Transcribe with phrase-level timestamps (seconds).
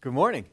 [0.00, 0.44] Good morning.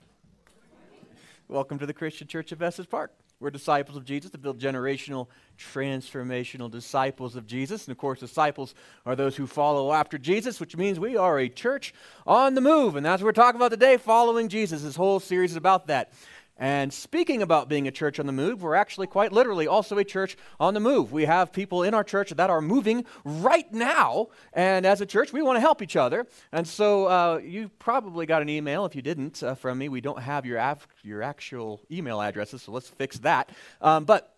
[1.48, 3.12] Welcome to the Christian Church of Estes Park.
[3.40, 5.28] We're disciples of Jesus to build generational,
[5.60, 7.86] transformational disciples of Jesus.
[7.86, 8.74] And of course, disciples
[9.06, 11.94] are those who follow after Jesus, which means we are a church
[12.26, 12.96] on the move.
[12.96, 14.82] And that's what we're talking about today, following Jesus.
[14.82, 16.12] This whole series is about that.
[16.58, 20.06] And speaking about being a church on the move, we're actually quite literally also a
[20.06, 21.12] church on the move.
[21.12, 25.34] We have people in our church that are moving right now, and as a church,
[25.34, 26.28] we want to help each other.
[26.54, 28.86] And so uh, you probably got an email.
[28.86, 32.72] If you didn't uh, from me, we don't have your, your actual email addresses, so
[32.72, 33.50] let's fix that.
[33.82, 34.32] Um, but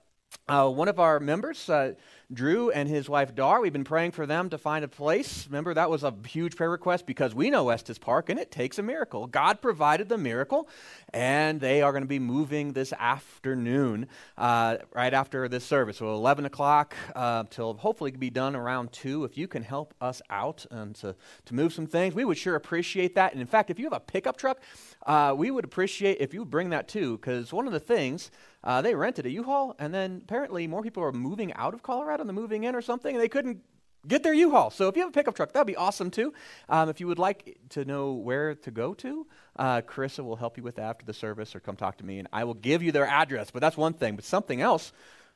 [0.48, 1.94] uh, one of our members, uh,
[2.34, 5.48] Drew and his wife Dar, we've been praying for them to find a place.
[5.48, 8.78] Remember, that was a huge prayer request because we know Estes Park and it takes
[8.78, 9.28] a miracle.
[9.28, 10.68] God provided the miracle,
[11.14, 15.98] and they are going to be moving this afternoon, uh, right after this service.
[15.98, 19.24] So 11 o'clock uh, till hopefully be done around 2.
[19.24, 21.16] If you can help us out and to,
[21.46, 23.32] to move some things, we would sure appreciate that.
[23.32, 24.60] And in fact, if you have a pickup truck,
[25.06, 28.32] uh, we would appreciate if you bring that too, because one of the things
[28.68, 32.26] uh, they rented a U-Haul, and then apparently more people are moving out of Colorado
[32.26, 33.62] than moving in or something, and they couldn't
[34.06, 34.72] get their U-Haul.
[34.72, 36.34] So if you have a pickup truck, that'd be awesome too.
[36.68, 40.58] Um, if you would like to know where to go to, uh, Carissa will help
[40.58, 42.92] you with after the service, or come talk to me, and I will give you
[42.92, 43.52] their address.
[43.52, 44.18] But that's one thing.
[44.18, 44.92] But something else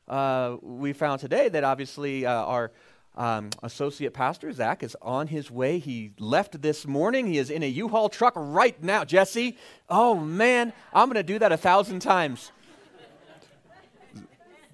[0.09, 2.74] uh, we found today that obviously uh, our
[3.16, 5.80] um, associate pastor Zach is on his way.
[5.80, 7.28] He left this morning.
[7.28, 9.06] He is in a U-Haul truck right now.
[9.06, 9.58] Jesse,
[9.90, 12.52] oh man, I'm going to do that a thousand times.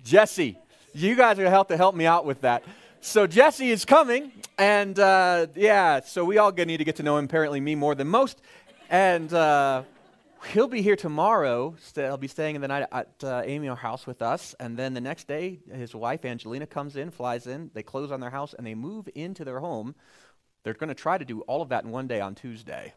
[0.08, 0.58] Jesse,
[0.94, 2.64] you guys are going to have to help me out with that.
[3.02, 7.18] So Jesse is coming, and uh, yeah, so we all need to get to know
[7.18, 7.26] him.
[7.26, 8.42] Apparently, me more than most,
[8.90, 9.84] and uh,
[10.54, 11.76] he'll be here tomorrow.
[11.94, 15.02] He'll be staying in the night at uh, Amy house with us, and then the
[15.02, 17.70] next day, his wife Angelina comes in, flies in.
[17.74, 19.94] They close on their house, and they move into their home.
[20.64, 22.94] They're going to try to do all of that in one day on Tuesday.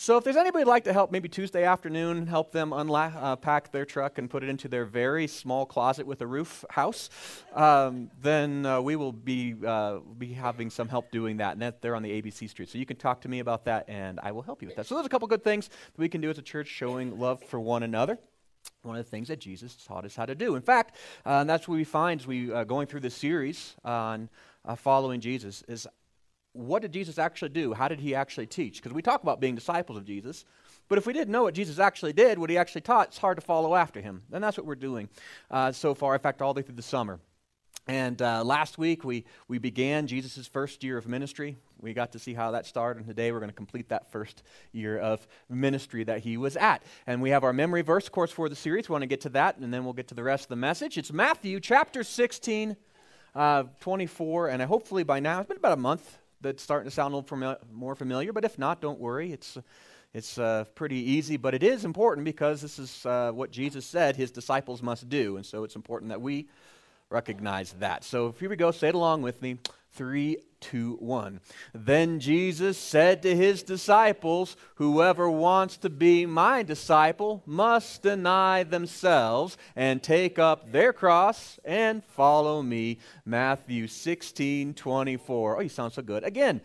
[0.00, 3.68] So if there's anybody who'd like to help, maybe Tuesday afternoon, help them unpack uh,
[3.72, 7.10] their truck and put it into their very small closet with a roof house,
[7.52, 11.54] um, then uh, we will be uh, be having some help doing that.
[11.54, 13.88] And that they're on the ABC Street, so you can talk to me about that,
[13.88, 14.86] and I will help you with that.
[14.86, 17.42] So there's a couple good things that we can do as a church, showing love
[17.42, 18.20] for one another
[18.82, 20.54] one of the things that Jesus taught us how to do.
[20.54, 24.28] In fact, uh, that's what we find as we uh, going through this series on
[24.64, 25.88] uh, following Jesus is
[26.52, 27.72] what did Jesus actually do?
[27.72, 28.76] How did he actually teach?
[28.76, 30.44] Because we talk about being disciples of Jesus,
[30.88, 33.36] but if we didn't know what Jesus actually did, what he actually taught, it's hard
[33.36, 34.22] to follow after him.
[34.32, 35.08] And that's what we're doing
[35.50, 37.20] uh, so far, in fact, all the way through the summer.
[37.86, 41.56] And uh, last week we, we began Jesus' first year of ministry.
[41.80, 44.42] We got to see how that started, and today we're going to complete that first
[44.72, 46.82] year of ministry that he was at.
[47.06, 48.88] And we have our memory verse, course, for the series.
[48.88, 50.56] We want to get to that, and then we'll get to the rest of the
[50.56, 50.98] message.
[50.98, 52.76] It's Matthew chapter 16,
[53.34, 57.14] uh, 24, and hopefully by now, it's been about a month that's starting to sound
[57.14, 59.32] a little more familiar, but if not, don't worry.
[59.32, 59.58] It's,
[60.14, 64.16] it's uh, pretty easy, but it is important because this is uh, what Jesus said
[64.16, 65.36] his disciples must do.
[65.36, 66.48] And so it's important that we
[67.10, 68.04] recognize that.
[68.04, 68.70] So here we go.
[68.70, 69.58] Say it along with me.
[69.92, 71.40] Three, two, one.
[71.72, 79.56] Then Jesus said to his disciples, Whoever wants to be my disciple must deny themselves
[79.74, 82.98] and take up their cross and follow me.
[83.24, 85.56] Matthew 16, 24.
[85.56, 86.24] Oh, you sound so good.
[86.24, 86.60] Again.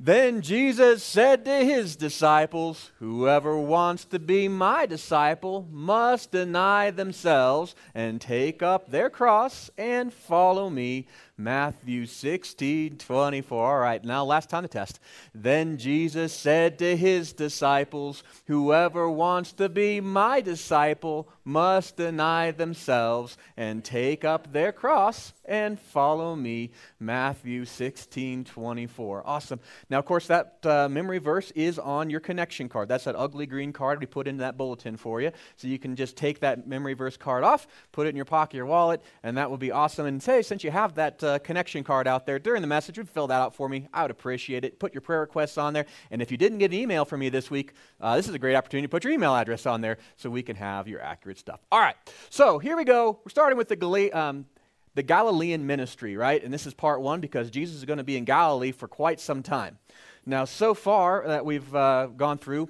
[0.00, 7.74] Then Jesus said to his disciples, Whoever wants to be my disciple must deny themselves
[7.94, 11.06] and take up their cross and follow me.
[11.36, 13.33] Matthew 16, 24.
[13.42, 15.00] All right, now last time to test.
[15.34, 23.36] Then Jesus said to his disciples, Whoever wants to be my disciple must deny themselves
[23.56, 26.70] and take up their cross and follow me.
[26.98, 29.22] Matthew 16, 24.
[29.26, 29.60] Awesome.
[29.90, 32.88] Now, of course, that uh, memory verse is on your connection card.
[32.88, 35.30] That's that ugly green card we put into that bulletin for you.
[35.56, 38.56] So you can just take that memory verse card off, put it in your pocket,
[38.56, 40.06] your wallet, and that will be awesome.
[40.06, 43.08] And say, since you have that uh, connection card out there during the message, would
[43.08, 43.88] fill that out for me.
[43.92, 44.78] I would appreciate it.
[44.78, 45.86] Put your prayer requests on there.
[46.10, 48.38] And if you didn't get an email from me this week, uh, this is a
[48.38, 51.38] great opportunity to put your email address on there so we can have your accurate
[51.38, 51.60] stuff.
[51.70, 51.96] All right.
[52.30, 53.20] So here we go.
[53.24, 54.46] We're starting with the um,
[54.94, 56.42] the Galilean ministry, right?
[56.42, 59.20] And this is part one because Jesus is going to be in Galilee for quite
[59.20, 59.78] some time.
[60.26, 62.68] Now, so far that we've uh, gone through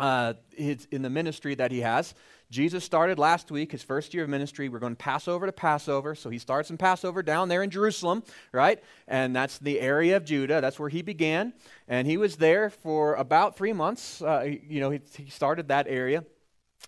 [0.00, 2.14] uh, in the ministry that he has,
[2.52, 4.68] Jesus started last week, his first year of ministry.
[4.68, 6.14] We're going Passover to Passover.
[6.14, 8.22] So he starts in Passover down there in Jerusalem,
[8.52, 8.82] right?
[9.08, 10.60] And that's the area of Judah.
[10.60, 11.54] That's where he began.
[11.88, 14.20] And he was there for about three months.
[14.20, 16.24] Uh, you know, he, he started that area.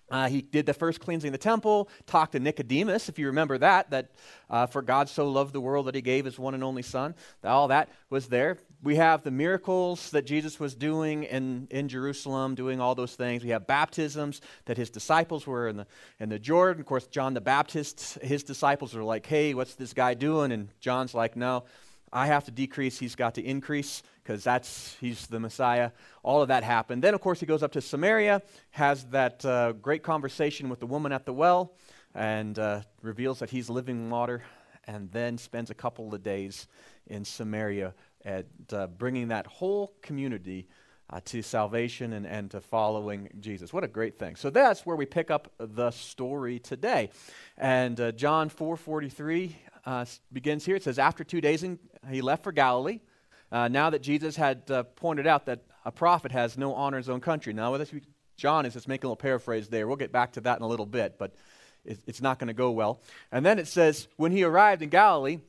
[0.09, 3.57] Uh, he did the first cleansing of the temple, talked to Nicodemus, if you remember
[3.57, 4.11] that, that
[4.49, 7.15] uh, for God so loved the world that he gave his one and only Son.
[7.43, 8.59] All that was there.
[8.83, 13.43] We have the miracles that Jesus was doing in, in Jerusalem, doing all those things.
[13.43, 15.87] We have baptisms that his disciples were in the,
[16.19, 16.81] in the Jordan.
[16.81, 20.51] Of course, John the Baptist, his disciples are like, hey, what's this guy doing?
[20.51, 21.63] And John's like, no,
[22.15, 25.91] I have to decrease, he's got to increase because that's he's the Messiah.
[26.23, 27.03] All of that happened.
[27.03, 28.41] Then, of course, he goes up to Samaria,
[28.71, 31.73] has that uh, great conversation with the woman at the well,
[32.15, 34.43] and uh, reveals that he's living water,
[34.87, 36.67] and then spends a couple of days
[37.07, 40.69] in Samaria at uh, bringing that whole community
[41.09, 43.71] uh, to salvation and, and to following Jesus.
[43.71, 44.35] What a great thing.
[44.35, 47.09] So that's where we pick up the story today.
[47.57, 49.53] And uh, John 4.43
[49.85, 50.75] uh, begins here.
[50.75, 51.79] It says, After two days in,
[52.09, 52.99] he left for Galilee.
[53.51, 57.03] Uh, now that Jesus had uh, pointed out that a prophet has no honor in
[57.03, 57.53] his own country.
[57.53, 57.93] Now, this,
[58.37, 59.87] John is just making a little paraphrase there.
[59.87, 61.35] We'll get back to that in a little bit, but
[61.85, 63.01] it, it's not going to go well.
[63.31, 65.39] And then it says, When he arrived in Galilee,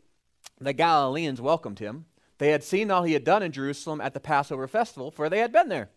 [0.60, 2.06] the Galileans welcomed him
[2.38, 5.38] they had seen all he had done in Jerusalem at the Passover festival, for they
[5.38, 5.88] had been there.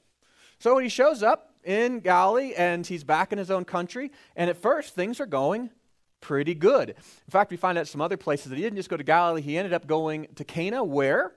[0.59, 4.57] So he shows up in Galilee and he's back in his own country, and at
[4.57, 5.69] first things are going
[6.21, 6.89] pretty good.
[6.89, 9.41] In fact, we find out some other places that he didn't just go to Galilee,
[9.41, 11.33] he ended up going to Cana, where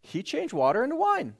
[0.00, 1.34] he changed water into wine.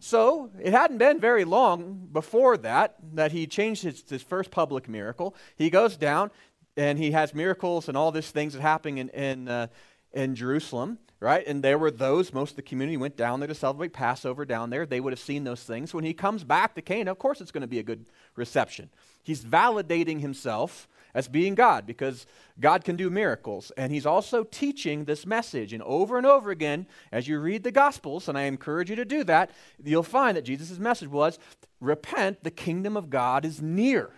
[0.00, 4.88] So it hadn't been very long before that that he changed his, his first public
[4.88, 5.34] miracle.
[5.56, 6.30] He goes down
[6.76, 9.66] and he has miracles and all these things that happen in, in, uh,
[10.12, 11.46] in Jerusalem right?
[11.46, 14.70] And there were those, most of the community went down there to celebrate Passover down
[14.70, 14.86] there.
[14.86, 15.92] They would have seen those things.
[15.92, 18.06] When he comes back to Cana, of course it's going to be a good
[18.36, 18.90] reception.
[19.22, 22.26] He's validating himself as being God because
[22.60, 23.72] God can do miracles.
[23.76, 25.72] And he's also teaching this message.
[25.72, 29.04] And over and over again, as you read the Gospels, and I encourage you to
[29.04, 29.50] do that,
[29.82, 31.38] you'll find that Jesus' message was
[31.80, 34.10] repent, the kingdom of God is near.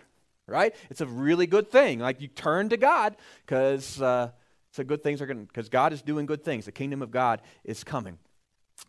[0.47, 0.75] Right?
[0.89, 1.99] It's a really good thing.
[1.99, 3.15] Like you turn to God
[3.45, 4.01] because.
[4.01, 4.31] Uh,
[4.73, 6.65] so good things are going because God is doing good things.
[6.65, 8.17] The kingdom of God is coming.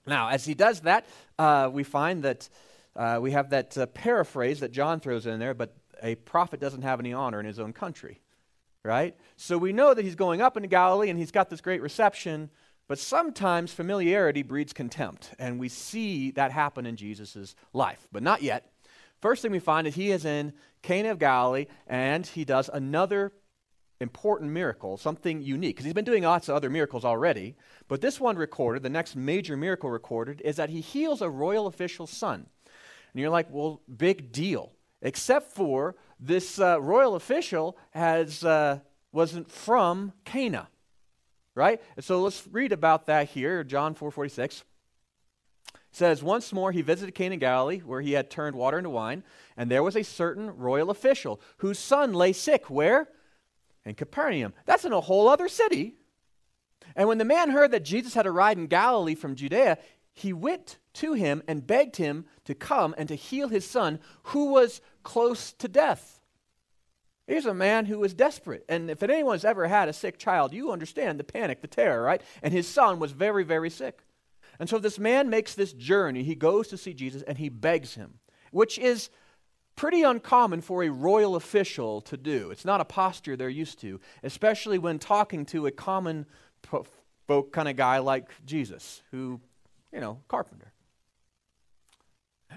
[0.06, 1.06] Now, as he does that,
[1.38, 2.48] uh, we find that
[2.94, 6.82] uh, we have that uh, paraphrase that John throws in there, but a prophet doesn't
[6.82, 8.20] have any honor in his own country,
[8.84, 9.16] right?
[9.36, 12.50] So we know that he's going up into Galilee and he's got this great reception,
[12.88, 18.42] but sometimes familiarity breeds contempt, and we see that happen in Jesus' life, but not
[18.42, 18.72] yet.
[19.20, 20.52] First thing we find is he is in
[20.82, 23.32] Cana of Galilee, and he does another
[24.00, 27.54] important miracle, something unique, because he's been doing lots of other miracles already.
[27.86, 31.68] But this one recorded, the next major miracle recorded, is that he heals a royal
[31.68, 32.48] official's son.
[33.12, 34.72] And you're like, well, big deal.
[35.02, 38.78] Except for this uh, royal official has, uh,
[39.10, 40.68] wasn't from Cana,
[41.54, 41.82] right?
[41.96, 44.62] And so let's read about that here, John 4:46
[45.92, 49.22] says, Once more he visited Cana Galilee, where he had turned water into wine,
[49.56, 52.70] and there was a certain royal official whose son lay sick.
[52.70, 53.08] Where?
[53.84, 54.54] In Capernaum.
[54.64, 55.94] That's in a whole other city.
[56.96, 59.78] And when the man heard that Jesus had arrived in Galilee from Judea,
[60.14, 64.52] he went to him and begged him to come and to heal his son, who
[64.52, 66.20] was close to death.
[67.26, 68.64] Here's a man who was desperate.
[68.68, 72.20] And if anyone's ever had a sick child, you understand the panic, the terror, right?
[72.42, 74.00] And his son was very, very sick.
[74.58, 76.24] And so this man makes this journey.
[76.24, 78.18] He goes to see Jesus and he begs him,
[78.50, 79.08] which is
[79.76, 82.50] pretty uncommon for a royal official to do.
[82.50, 86.26] It's not a posture they're used to, especially when talking to a common
[87.26, 89.40] folk kind of guy like Jesus, who,
[89.92, 90.72] you know, carpenter.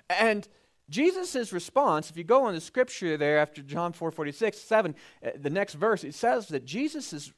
[0.10, 0.48] And
[0.90, 5.30] Jesus' response, if you go in the scripture there after John 4 46, 7, uh,
[5.39, 7.32] the next verse, it says that Jesus'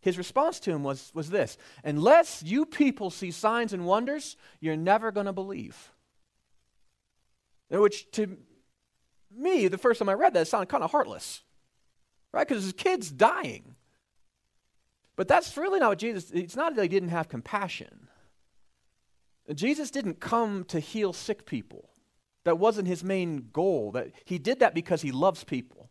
[0.00, 4.76] his response to him was, was this Unless you people see signs and wonders, you're
[4.76, 5.92] never going to believe.
[7.68, 8.38] Which to
[9.30, 11.42] me, the first time I read that, it sounded kind of heartless,
[12.32, 12.48] right?
[12.48, 13.74] Because his kid's dying.
[15.16, 18.07] But that's really not what Jesus, it's not that he didn't have compassion.
[19.54, 21.88] Jesus didn't come to heal sick people.
[22.44, 23.92] That wasn't his main goal.
[23.92, 25.90] That he did that because he loves people.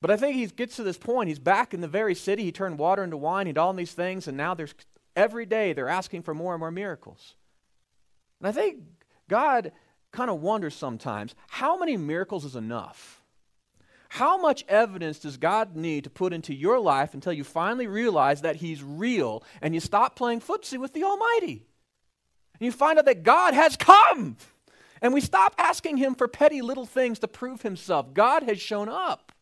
[0.00, 1.28] But I think he gets to this point.
[1.28, 2.44] He's back in the very city.
[2.44, 3.46] He turned water into wine.
[3.46, 4.74] He did all these things, and now there's
[5.16, 7.34] every day they're asking for more and more miracles.
[8.40, 8.82] And I think
[9.28, 9.72] God
[10.12, 13.15] kind of wonders sometimes how many miracles is enough?
[14.08, 18.42] How much evidence does God need to put into your life until you finally realize
[18.42, 21.66] that He's real and you stop playing footsie with the Almighty?
[22.58, 24.36] And you find out that God has come.
[25.02, 28.14] And we stop asking Him for petty little things to prove Himself.
[28.14, 29.32] God has shown up.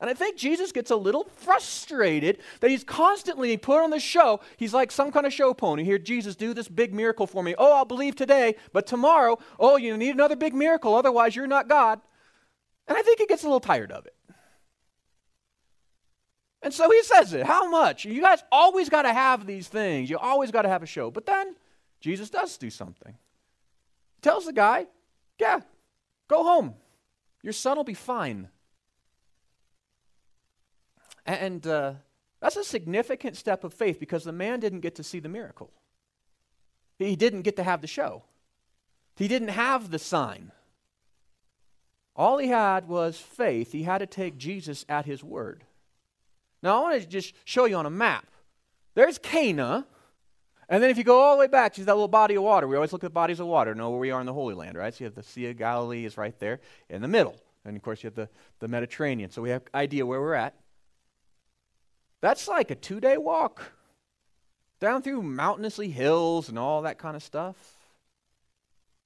[0.00, 4.40] And I think Jesus gets a little frustrated that he's constantly put on the show.
[4.56, 5.82] He's like some kind of show pony.
[5.82, 7.56] Here, Jesus, do this big miracle for me.
[7.58, 11.68] Oh, I'll believe today, but tomorrow, oh, you need another big miracle, otherwise, you're not
[11.68, 12.00] God.
[12.88, 14.14] And I think he gets a little tired of it.
[16.62, 17.46] And so he says it.
[17.46, 18.04] How much?
[18.04, 20.10] You guys always got to have these things.
[20.10, 21.10] You always got to have a show.
[21.10, 21.54] But then
[22.00, 23.12] Jesus does do something.
[24.16, 24.86] He tells the guy,
[25.38, 25.60] yeah,
[26.26, 26.74] go home.
[27.42, 28.48] Your son will be fine.
[31.24, 31.92] And uh,
[32.40, 35.70] that's a significant step of faith because the man didn't get to see the miracle.
[36.98, 38.24] He didn't get to have the show.
[39.14, 40.52] He didn't have the sign.
[42.18, 43.70] All he had was faith.
[43.70, 45.62] He had to take Jesus at his word.
[46.64, 48.26] Now, I want to just show you on a map.
[48.96, 49.86] There's Cana,
[50.68, 52.66] and then if you go all the way back to that little body of water,
[52.66, 54.76] we always look at bodies of water, know where we are in the Holy Land,
[54.76, 54.92] right?
[54.92, 56.58] So you have the Sea of Galilee is right there
[56.90, 57.36] in the middle.
[57.64, 59.30] And of course, you have the, the Mediterranean.
[59.30, 60.54] So we have idea where we're at.
[62.20, 63.72] That's like a two day walk
[64.80, 67.77] down through mountainously hills and all that kind of stuff.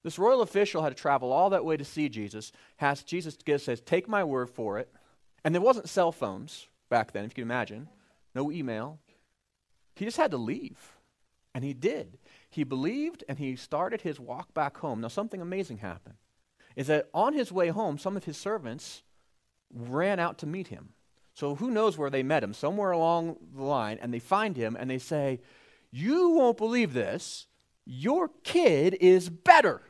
[0.03, 2.51] This royal official had to travel all that way to see Jesus.
[2.77, 4.93] Has, Jesus says, Take my word for it.
[5.45, 7.89] And there wasn't cell phones back then, if you can imagine,
[8.35, 8.99] no email.
[9.97, 10.93] He just had to leave.
[11.55, 12.19] And he did.
[12.49, 15.01] He believed and he started his walk back home.
[15.01, 16.17] Now, something amazing happened.
[16.77, 19.03] Is that on his way home, some of his servants
[19.73, 20.91] ran out to meet him.
[21.35, 22.55] So who knows where they met him?
[22.55, 25.41] Somewhere along the line, and they find him and they say,
[25.91, 27.47] You won't believe this.
[27.85, 29.83] Your kid is better.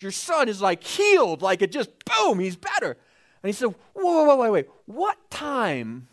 [0.00, 2.96] Your son is like healed, like it just boom, he's better.
[3.42, 4.68] And he said, Whoa, whoa, whoa, wait, wait.
[4.86, 6.08] What time?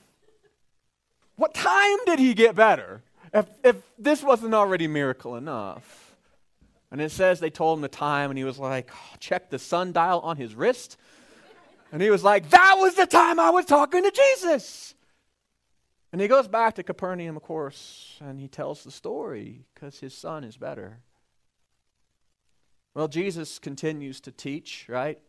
[1.36, 3.02] What time did he get better?
[3.34, 6.16] If, if this wasn't already miracle enough.
[6.92, 9.58] And it says they told him the time, and he was like, oh, check the
[9.58, 10.96] sundial on his wrist.
[11.92, 14.96] And he was like, That was the time I was talking to Jesus.
[16.12, 20.14] And he goes back to Capernaum, of course, and he tells the story because his
[20.16, 21.00] son is better.
[22.96, 25.20] Well, Jesus continues to teach, right?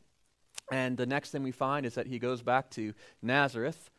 [0.70, 3.90] And the next thing we find is that he goes back to Nazareth.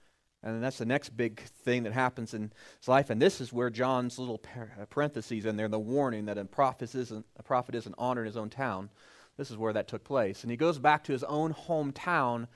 [0.43, 3.09] And that's the next big thing that happens in his life.
[3.09, 6.93] And this is where John's little uh, parentheses in there, the warning that a prophet
[6.93, 8.89] isn't, a prophet isn't honored in his own town.
[9.37, 10.43] This is where that took place.
[10.43, 12.47] And he goes back to his own hometown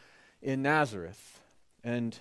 [0.43, 1.41] in Nazareth.
[1.83, 2.17] And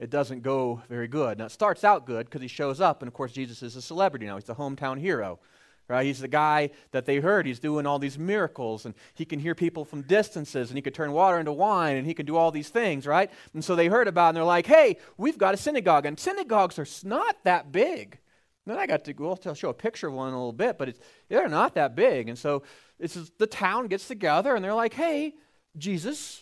[0.00, 1.38] it doesn't go very good.
[1.38, 3.82] Now, it starts out good because he shows up, and of course, Jesus is a
[3.82, 4.34] celebrity now.
[4.34, 5.38] He's the hometown hero.
[5.86, 6.06] Right?
[6.06, 7.44] He's the guy that they heard.
[7.46, 10.94] He's doing all these miracles, and he can hear people from distances, and he could
[10.94, 13.30] turn water into wine, and he can do all these things, right?
[13.52, 16.06] And so they heard about it, and they're like, hey, we've got a synagogue.
[16.06, 18.18] And synagogues are not that big.
[18.64, 20.78] then I got to go, I'll show a picture of one in a little bit,
[20.78, 22.30] but it's they're not that big.
[22.30, 22.62] And so
[22.98, 25.34] it's the town gets together and they're like, hey,
[25.76, 26.40] Jesus,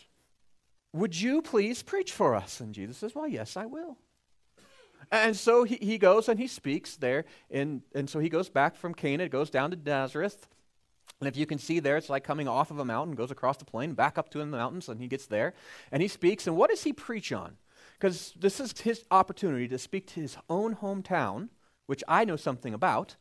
[0.92, 2.60] would you please preach for us?
[2.60, 3.98] And Jesus says, well, yes, I will.
[5.12, 7.26] And so he, he goes and he speaks there.
[7.50, 10.48] And, and so he goes back from Cana, goes down to Nazareth.
[11.20, 13.58] And if you can see there, it's like coming off of a mountain, goes across
[13.58, 15.52] the plain, back up to in the mountains, and he gets there.
[15.92, 16.46] And he speaks.
[16.46, 17.58] And what does he preach on?
[17.98, 21.50] Because this is his opportunity to speak to his own hometown,
[21.86, 23.14] which I know something about,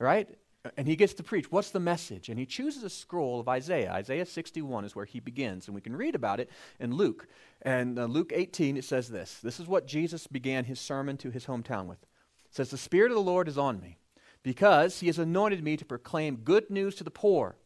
[0.00, 0.28] right?
[0.76, 1.50] And he gets to preach.
[1.50, 2.28] What's the message?
[2.28, 3.92] And he chooses a scroll of Isaiah.
[3.92, 7.26] Isaiah 61 is where he begins, and we can read about it in Luke.
[7.62, 11.30] And uh, Luke 18, it says this This is what Jesus began his sermon to
[11.30, 12.02] his hometown with.
[12.02, 13.98] It says, The Spirit of the Lord is on me,
[14.42, 17.56] because he has anointed me to proclaim good news to the poor.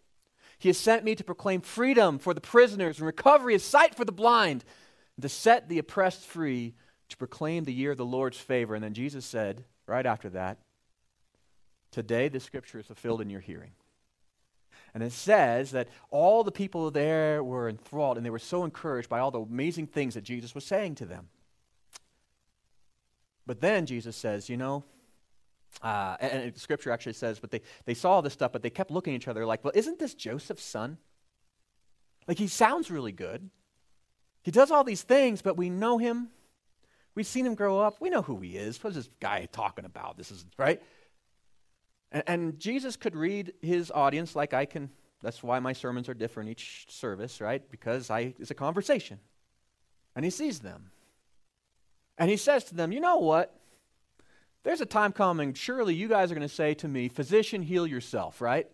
[0.59, 4.05] He has sent me to proclaim freedom for the prisoners and recovery of sight for
[4.05, 4.65] the blind,
[5.21, 6.75] to set the oppressed free,
[7.09, 8.75] to proclaim the year of the Lord's favor.
[8.75, 10.59] And then Jesus said, right after that,
[11.93, 13.71] Today, the scripture is fulfilled in your hearing.
[14.95, 19.09] And it says that all the people there were enthralled and they were so encouraged
[19.09, 21.29] by all the amazing things that Jesus was saying to them.
[23.47, 24.85] But then Jesus says, you know,
[25.83, 28.91] uh, and, and scripture actually says, but they, they saw this stuff, but they kept
[28.91, 30.99] looking at each other like, well, isn't this Joseph's son?
[32.29, 33.51] Like, he sounds really good.
[34.43, 36.29] He does all these things, but we know him.
[37.15, 38.01] We've seen him grow up.
[38.01, 38.83] We know who he is.
[38.83, 40.17] What's this guy talking about?
[40.17, 40.81] This is, right?
[42.13, 44.91] And, and Jesus could read his audience like I can.
[45.23, 47.69] That's why my sermons are different each service, right?
[47.71, 49.19] Because I, it's a conversation.
[50.15, 50.91] And he sees them.
[52.19, 53.59] And he says to them, You know what?
[54.65, 57.87] There's a time coming, surely you guys are going to say to me, Physician, heal
[57.87, 58.69] yourself, right?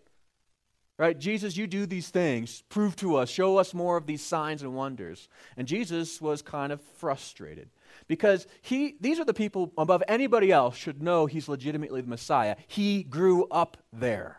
[0.99, 1.19] Right?
[1.19, 2.63] Jesus, you do these things.
[2.69, 3.31] Prove to us.
[3.31, 5.29] Show us more of these signs and wonders.
[5.57, 7.71] And Jesus was kind of frustrated
[8.07, 12.57] because he, these are the people above anybody else should know he's legitimately the Messiah.
[12.67, 14.39] He grew up there.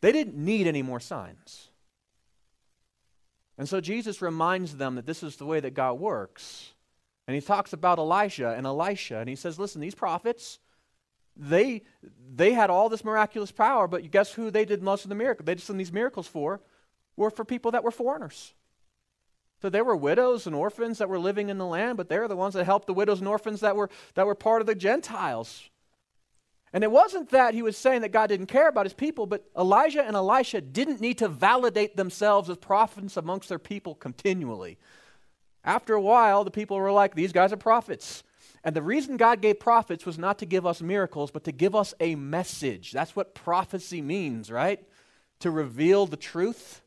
[0.00, 1.70] They didn't need any more signs.
[3.58, 6.72] And so Jesus reminds them that this is the way that God works.
[7.26, 10.58] And he talks about Elijah and Elisha, and he says, listen, these prophets,
[11.36, 11.82] they,
[12.34, 15.46] they had all this miraculous power, but guess who they did most of the miracles?
[15.46, 16.60] They did these miracles for
[17.16, 18.54] were for people that were foreigners.
[19.62, 22.34] So there were widows and orphans that were living in the land, but they're the
[22.34, 25.70] ones that helped the widows and orphans that were, that were part of the Gentiles.
[26.72, 29.44] And it wasn't that he was saying that God didn't care about his people, but
[29.56, 34.78] Elijah and Elisha didn't need to validate themselves as prophets amongst their people continually.
[35.62, 38.24] After a while, the people were like, these guys are prophets.
[38.64, 41.76] And the reason God gave prophets was not to give us miracles, but to give
[41.76, 42.90] us a message.
[42.90, 44.80] That's what prophecy means, right?
[45.38, 46.81] To reveal the truth.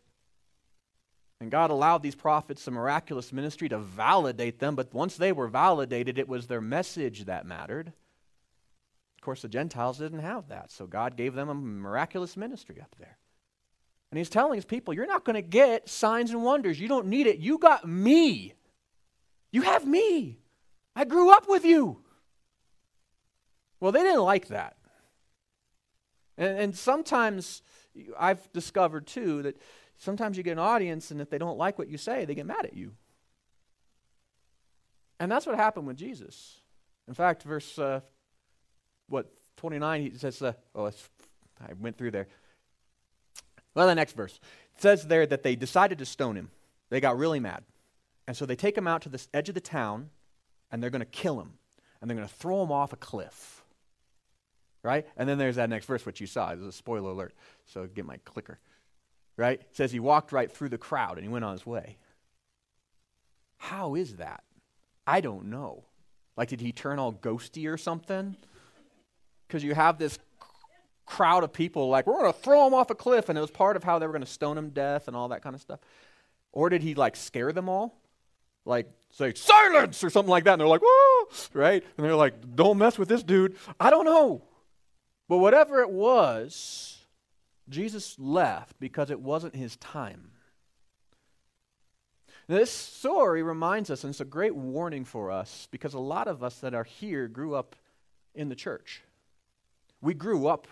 [1.41, 5.47] And God allowed these prophets a miraculous ministry to validate them, but once they were
[5.47, 7.87] validated, it was their message that mattered.
[7.87, 12.95] Of course, the Gentiles didn't have that, so God gave them a miraculous ministry up
[12.97, 13.17] there.
[14.11, 16.79] And He's telling His people, You're not going to get signs and wonders.
[16.79, 17.39] You don't need it.
[17.39, 18.53] You got me.
[19.51, 20.39] You have me.
[20.95, 22.01] I grew up with you.
[23.79, 24.77] Well, they didn't like that.
[26.37, 27.61] And, and sometimes
[28.17, 29.57] I've discovered too that
[29.97, 32.45] sometimes you get an audience, and if they don't like what you say, they get
[32.45, 32.91] mad at you.
[35.19, 36.59] And that's what happened with Jesus.
[37.07, 38.01] In fact, verse, uh,
[39.07, 42.27] what, 29, he says, uh, oh, I went through there.
[43.73, 44.39] Well, the next verse.
[44.75, 46.49] It says there that they decided to stone him.
[46.89, 47.63] They got really mad.
[48.27, 50.09] And so they take him out to the edge of the town,
[50.71, 51.53] and they're going to kill him.
[52.01, 53.63] And they're going to throw him off a cliff.
[54.83, 55.07] Right?
[55.17, 56.51] And then there's that next verse, which you saw.
[56.51, 57.33] It's a spoiler alert.
[57.65, 58.59] So get my clicker
[59.37, 59.59] right?
[59.59, 61.97] It says he walked right through the crowd and he went on his way.
[63.57, 64.43] How is that?
[65.07, 65.85] I don't know.
[66.37, 68.35] Like, did he turn all ghosty or something?
[69.47, 70.19] Because you have this
[71.05, 73.51] crowd of people like, we're going to throw him off a cliff, and it was
[73.51, 75.55] part of how they were going to stone him to death and all that kind
[75.55, 75.79] of stuff.
[76.51, 78.01] Or did he, like, scare them all?
[78.65, 80.53] Like, say, silence, or something like that.
[80.53, 81.83] And they're like, whoa, right?
[81.97, 83.55] And they're like, don't mess with this dude.
[83.79, 84.41] I don't know.
[85.29, 86.94] But whatever it was,
[87.69, 90.31] Jesus left because it wasn't his time.
[92.47, 96.43] This story reminds us, and it's a great warning for us, because a lot of
[96.43, 97.75] us that are here grew up
[98.35, 99.01] in the church.
[99.99, 100.67] We grew up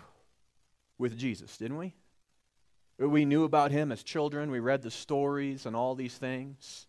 [0.99, 1.93] with Jesus, didn't we?
[2.99, 4.51] We knew about him as children.
[4.51, 6.85] We read the stories and all these things.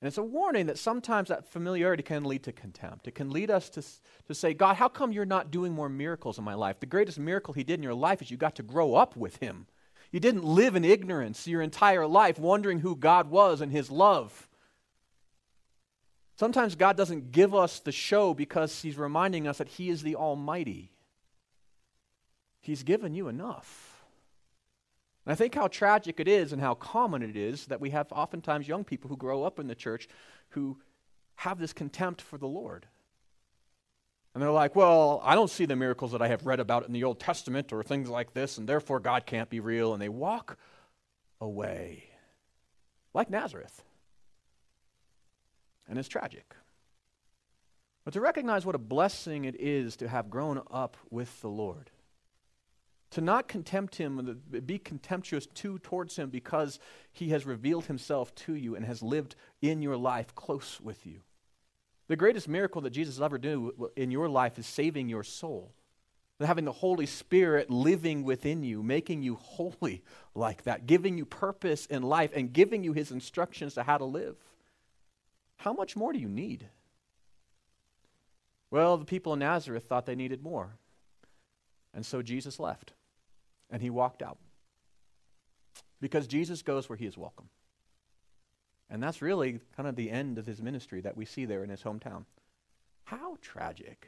[0.00, 3.08] And it's a warning that sometimes that familiarity can lead to contempt.
[3.08, 3.82] It can lead us to,
[4.26, 6.80] to say, God, how come you're not doing more miracles in my life?
[6.80, 9.36] The greatest miracle He did in your life is you got to grow up with
[9.36, 9.66] Him.
[10.10, 14.48] You didn't live in ignorance your entire life, wondering who God was and His love.
[16.36, 20.16] Sometimes God doesn't give us the show because He's reminding us that He is the
[20.16, 20.92] Almighty.
[22.60, 23.83] He's given you enough.
[25.24, 28.12] And I think how tragic it is and how common it is that we have
[28.12, 30.06] oftentimes young people who grow up in the church
[30.50, 30.78] who
[31.36, 32.86] have this contempt for the Lord.
[34.34, 36.92] And they're like, well, I don't see the miracles that I have read about in
[36.92, 39.92] the Old Testament or things like this, and therefore God can't be real.
[39.92, 40.58] And they walk
[41.40, 42.04] away,
[43.14, 43.82] like Nazareth.
[45.88, 46.54] And it's tragic.
[48.04, 51.90] But to recognize what a blessing it is to have grown up with the Lord
[53.14, 56.80] to not contempt him, be contemptuous to towards him because
[57.12, 61.20] he has revealed himself to you and has lived in your life close with you.
[62.08, 65.72] The greatest miracle that Jesus ever do in your life is saving your soul.
[66.40, 70.02] Having the Holy Spirit living within you, making you holy
[70.34, 74.04] like that, giving you purpose in life, and giving you his instructions to how to
[74.04, 74.34] live.
[75.58, 76.68] How much more do you need?
[78.72, 80.78] Well, the people in Nazareth thought they needed more.
[81.94, 82.92] And so Jesus left
[83.74, 84.38] and he walked out.
[86.00, 87.48] Because Jesus goes where he is welcome.
[88.88, 91.70] And that's really kind of the end of his ministry that we see there in
[91.70, 92.24] his hometown.
[93.02, 94.06] How tragic.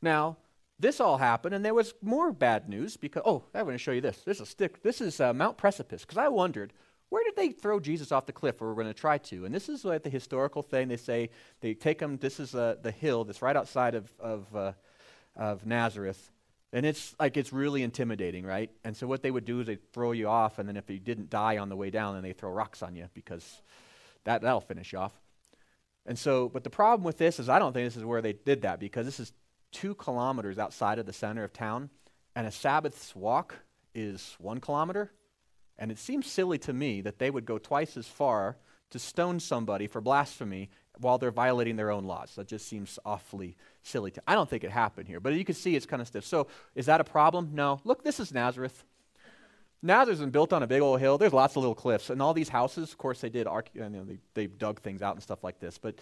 [0.00, 0.38] Now,
[0.78, 3.92] this all happened, and there was more bad news because, oh, I want to show
[3.92, 4.22] you this.
[4.24, 6.72] This is, stick, this is uh, Mount Precipice, because I wondered,
[7.10, 9.44] where did they throw Jesus off the cliff, or we're going to try to?
[9.44, 10.88] And this is like the historical thing.
[10.88, 11.28] They say
[11.60, 14.72] they take him, this is uh, the hill that's right outside of, of, uh,
[15.36, 16.30] of Nazareth,
[16.72, 18.70] and it's like it's really intimidating, right?
[18.84, 20.98] And so what they would do is they'd throw you off, and then if you
[20.98, 23.62] didn't die on the way down, then they throw rocks on you because
[24.24, 25.12] that, that'll finish you off.
[26.06, 28.32] And so, but the problem with this is I don't think this is where they
[28.32, 29.32] did that because this is
[29.72, 31.90] two kilometers outside of the center of town,
[32.36, 33.56] and a Sabbath's walk
[33.94, 35.12] is one kilometer.
[35.78, 38.58] And it seems silly to me that they would go twice as far
[38.90, 40.68] to stone somebody for blasphemy
[41.00, 42.34] while they're violating their own laws.
[42.36, 44.10] That just seems awfully silly.
[44.12, 46.24] To, I don't think it happened here, but you can see it's kind of stiff.
[46.24, 47.50] So is that a problem?
[47.52, 47.80] No.
[47.84, 48.84] Look, this is Nazareth.
[49.82, 51.16] Nazareth's been built on a big old hill.
[51.16, 52.10] There's lots of little cliffs.
[52.10, 55.14] And all these houses, of course, they did, you know, they, they dug things out
[55.14, 55.78] and stuff like this.
[55.78, 55.96] But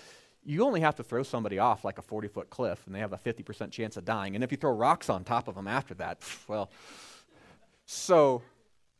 [0.45, 3.13] you only have to throw somebody off like a 40 foot cliff, and they have
[3.13, 4.35] a 50% chance of dying.
[4.35, 6.71] And if you throw rocks on top of them after that, well,
[7.87, 8.43] so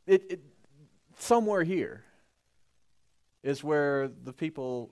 [0.07, 0.41] it, it
[1.19, 2.05] somewhere here
[3.43, 4.91] is where the people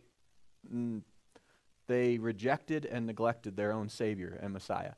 [1.87, 4.93] they rejected and neglected their own savior and messiah.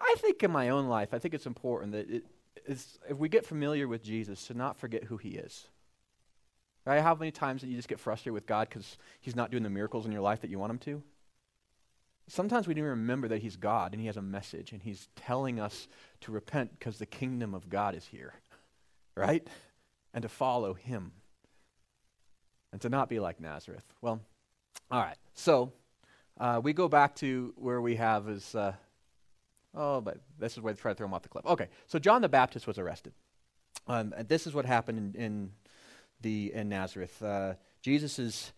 [0.00, 2.24] I think in my own life i think it's important that it
[2.66, 5.68] is if we get familiar with jesus to not forget who he is.
[6.84, 7.00] Right?
[7.00, 9.70] How many times do you just get frustrated with god because he's not doing the
[9.70, 11.02] miracles in your life that you want him to?
[12.28, 15.08] Sometimes we don't even remember that he's god and he has a message and he's
[15.16, 15.88] telling us
[16.22, 18.34] to repent because the kingdom of god is here.
[19.14, 19.46] Right?
[20.14, 21.12] And to follow him.
[22.72, 23.84] And to not be like Nazareth.
[24.00, 24.20] Well,
[24.92, 25.16] all right.
[25.32, 25.72] So
[26.38, 28.74] uh, we go back to where we have is, uh,
[29.74, 31.46] oh, but this is where they try to throw him off the cliff.
[31.46, 33.14] Okay, so John the Baptist was arrested.
[33.86, 35.50] Um, and this is what happened in, in
[36.20, 37.22] the in Nazareth.
[37.22, 38.52] Uh, Jesus is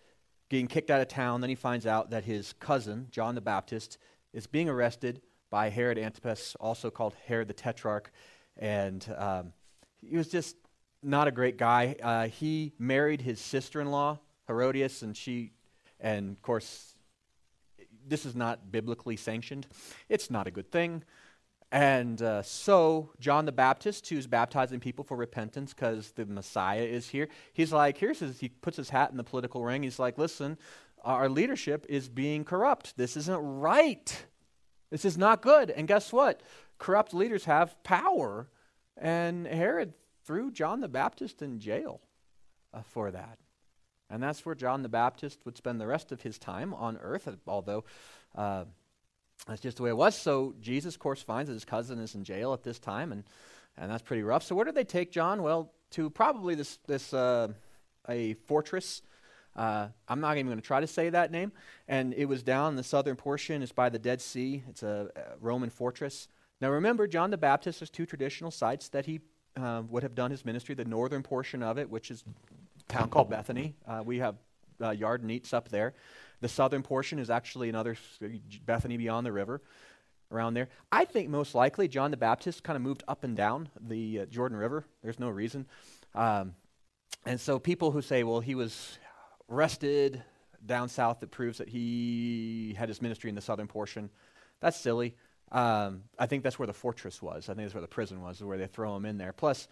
[0.50, 1.40] getting kicked out of town.
[1.40, 3.96] Then he finds out that his cousin, John the Baptist,
[4.32, 8.10] is being arrested by Herod Antipas, also called Herod the Tetrarch.
[8.56, 9.52] And um,
[10.00, 10.56] he was just
[11.00, 11.94] not a great guy.
[12.02, 15.52] Uh, he married his sister-in-law Herodias, and she,
[16.00, 16.94] and of course,
[18.06, 19.66] this is not biblically sanctioned.
[20.08, 21.04] It's not a good thing.
[21.72, 27.08] And uh, so, John the Baptist, who's baptizing people for repentance because the Messiah is
[27.08, 29.82] here, he's like, here's his, he puts his hat in the political ring.
[29.82, 30.56] He's like, listen,
[31.02, 32.96] our leadership is being corrupt.
[32.96, 34.26] This isn't right.
[34.90, 35.70] This is not good.
[35.70, 36.42] And guess what?
[36.78, 38.48] Corrupt leaders have power.
[38.96, 42.00] And Herod threw John the Baptist in jail
[42.72, 43.38] uh, for that.
[44.10, 47.28] And that's where John the Baptist would spend the rest of his time on earth,
[47.46, 47.84] although
[48.34, 48.64] uh,
[49.46, 50.14] that's just the way it was.
[50.14, 53.24] So Jesus, of course, finds that his cousin is in jail at this time, and,
[53.76, 54.42] and that's pretty rough.
[54.42, 55.42] So where did they take John?
[55.42, 57.48] Well, to probably this, this uh,
[58.08, 59.02] a fortress.
[59.56, 61.52] Uh, I'm not even going to try to say that name.
[61.86, 63.62] And it was down in the southern portion.
[63.62, 64.64] It's by the Dead Sea.
[64.68, 66.28] It's a, a Roman fortress.
[66.60, 69.20] Now remember, John the Baptist, has two traditional sites that he
[69.56, 70.74] uh, would have done his ministry.
[70.74, 72.24] The northern portion of it, which is
[72.88, 74.36] town called Bethany, uh, we have
[74.80, 75.94] uh, Yardenit up there.
[76.40, 77.96] The southern portion is actually another
[78.66, 79.62] Bethany beyond the river,
[80.30, 80.68] around there.
[80.90, 84.26] I think most likely John the Baptist kind of moved up and down the uh,
[84.26, 84.84] Jordan River.
[85.02, 85.66] There's no reason.
[86.14, 86.54] Um,
[87.24, 88.98] and so people who say, well, he was
[89.50, 90.22] arrested
[90.66, 94.10] down south, that proves that he had his ministry in the southern portion.
[94.60, 95.14] That's silly.
[95.52, 97.48] Um, I think that's where the fortress was.
[97.48, 99.32] I think that's where the prison was, where they throw him in there.
[99.32, 99.68] Plus,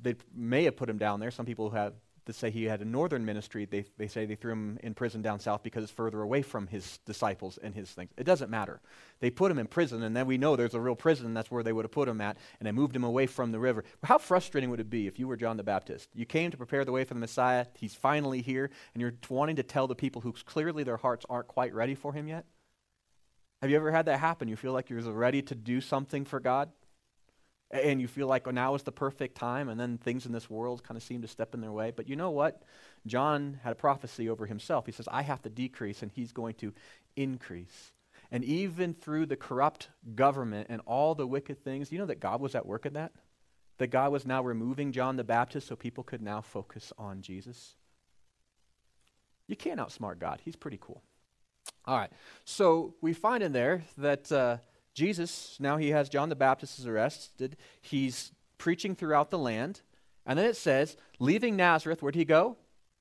[0.00, 1.30] they may have put him down there.
[1.30, 1.94] Some people who have
[2.28, 3.64] to say he had a northern ministry.
[3.64, 6.66] They, they say they threw him in prison down south because it's further away from
[6.66, 8.10] his disciples and his things.
[8.18, 8.80] It doesn't matter.
[9.20, 11.32] They put him in prison, and then we know there's a real prison.
[11.32, 13.58] That's where they would have put him at, and they moved him away from the
[13.58, 13.82] river.
[14.04, 16.10] How frustrating would it be if you were John the Baptist?
[16.14, 17.64] You came to prepare the way for the Messiah.
[17.74, 21.48] He's finally here, and you're wanting to tell the people who clearly their hearts aren't
[21.48, 22.44] quite ready for him yet?
[23.62, 24.48] Have you ever had that happen?
[24.48, 26.70] You feel like you're ready to do something for God?
[27.70, 30.48] And you feel like oh, now is the perfect time, and then things in this
[30.48, 31.92] world kind of seem to step in their way.
[31.94, 32.62] But you know what?
[33.06, 34.86] John had a prophecy over himself.
[34.86, 36.72] He says, I have to decrease, and he's going to
[37.16, 37.92] increase.
[38.30, 42.40] And even through the corrupt government and all the wicked things, you know that God
[42.40, 43.12] was at work in that?
[43.78, 47.76] That God was now removing John the Baptist so people could now focus on Jesus?
[49.46, 50.40] You can't outsmart God.
[50.44, 51.02] He's pretty cool.
[51.86, 52.12] All right.
[52.44, 54.58] So we find in there that uh,
[54.98, 57.56] Jesus, now he has John the Baptist is arrested.
[57.80, 59.80] He's preaching throughout the land.
[60.26, 62.56] And then it says, leaving Nazareth, where'd he go?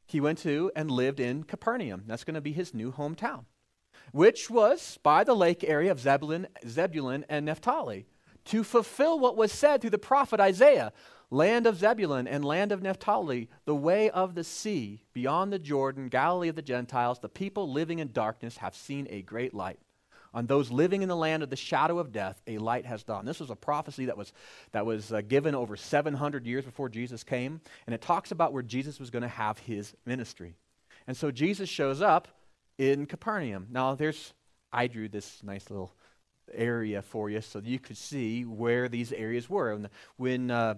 [0.06, 2.04] He went to and lived in Capernaum.
[2.06, 3.46] That's going to be his new hometown,
[4.12, 8.06] which was by the lake area of Zebulun, Zebulun and Naphtali,
[8.46, 10.94] to fulfill what was said through the prophet Isaiah
[11.30, 16.10] land of Zebulun and land of Naphtali, the way of the sea, beyond the Jordan,
[16.10, 19.80] Galilee of the Gentiles, the people living in darkness have seen a great light.
[20.38, 23.28] On those living in the land of the shadow of death, a light has dawned.
[23.28, 24.32] This was a prophecy that was,
[24.72, 28.62] that was uh, given over 700 years before Jesus came, and it talks about where
[28.62, 30.54] Jesus was going to have his ministry.
[31.08, 32.28] And so Jesus shows up
[32.78, 33.66] in Capernaum.
[33.72, 34.36] Now, there's,
[34.72, 35.92] I drew this nice little
[36.54, 39.74] area for you so you could see where these areas were.
[39.74, 40.76] When, when uh,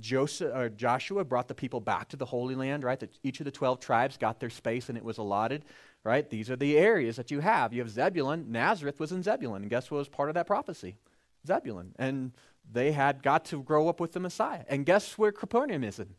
[0.00, 2.98] Joseph, or Joshua brought the people back to the Holy Land, right?
[2.98, 5.64] That each of the 12 tribes got their space and it was allotted,
[6.06, 6.30] right?
[6.30, 7.72] These are the areas that you have.
[7.72, 8.52] You have Zebulun.
[8.52, 9.62] Nazareth was in Zebulun.
[9.62, 10.96] And guess what was part of that prophecy?
[11.44, 11.94] Zebulun.
[11.98, 12.32] And
[12.72, 14.64] they had got to grow up with the Messiah.
[14.68, 16.14] And guess where Capernaum is in?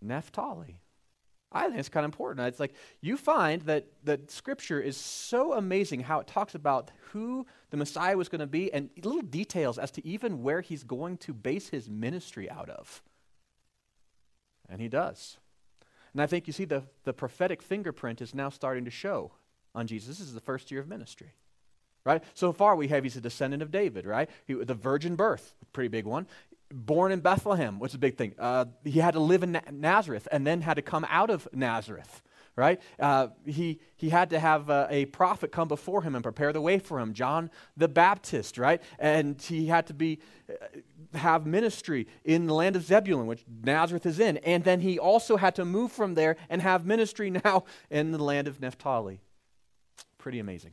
[0.00, 0.80] Naphtali.
[1.50, 2.46] I think it's kind of important.
[2.46, 7.44] It's like you find that, that Scripture is so amazing how it talks about who
[7.70, 11.16] the Messiah was going to be and little details as to even where he's going
[11.18, 13.02] to base his ministry out of.
[14.68, 15.38] And he does.
[16.16, 19.32] And I think you see the, the prophetic fingerprint is now starting to show
[19.74, 20.16] on Jesus.
[20.16, 21.34] This is the first year of ministry.
[22.06, 22.24] Right?
[22.32, 24.30] So far, we have he's a descendant of David, right?
[24.46, 26.26] He, the virgin birth, pretty big one.
[26.72, 28.34] Born in Bethlehem, what's a big thing?
[28.38, 31.48] Uh, he had to live in Na- Nazareth and then had to come out of
[31.52, 32.22] Nazareth
[32.56, 32.80] right?
[32.98, 36.60] Uh, he, he had to have uh, a prophet come before him and prepare the
[36.60, 38.82] way for him, John the Baptist, right?
[38.98, 44.06] And he had to be, uh, have ministry in the land of Zebulun, which Nazareth
[44.06, 44.38] is in.
[44.38, 48.22] And then he also had to move from there and have ministry now in the
[48.22, 49.20] land of Naphtali.
[50.16, 50.72] Pretty amazing.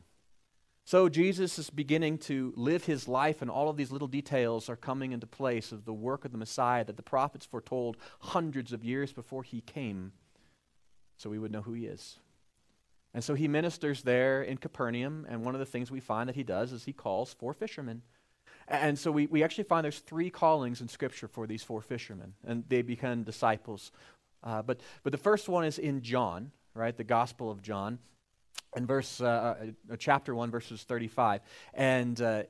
[0.86, 4.76] So Jesus is beginning to live his life, and all of these little details are
[4.76, 8.84] coming into place of the work of the Messiah that the prophets foretold hundreds of
[8.84, 10.12] years before he came
[11.16, 12.18] so we would know who he is.
[13.14, 16.34] And so he ministers there in Capernaum, and one of the things we find that
[16.34, 18.02] he does is he calls four fishermen.
[18.66, 22.34] And so we, we actually find there's three callings in Scripture for these four fishermen,
[22.46, 23.92] and they become disciples.
[24.42, 26.96] Uh, but, but the first one is in John, right?
[26.96, 27.98] The Gospel of John,
[28.76, 29.54] in verse, uh,
[29.90, 31.40] uh, chapter 1, verses 35.
[31.74, 32.44] And uh,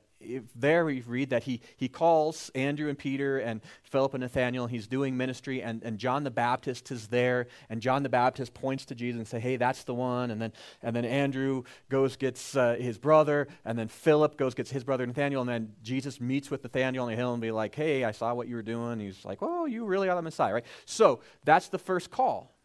[0.55, 4.67] there we read that he, he calls Andrew and Peter and Philip and Nathaniel.
[4.67, 7.47] He's doing ministry, and, and John the Baptist is there.
[7.69, 10.53] And John the Baptist points to Jesus and say, "Hey, that's the one." And then
[10.81, 15.05] and then Andrew goes gets uh, his brother, and then Philip goes gets his brother
[15.05, 18.11] Nathaniel, and then Jesus meets with Nathaniel on the hill and be like, "Hey, I
[18.11, 21.21] saw what you were doing." He's like, "Oh, you really are the Messiah, right?" So
[21.43, 22.55] that's the first call,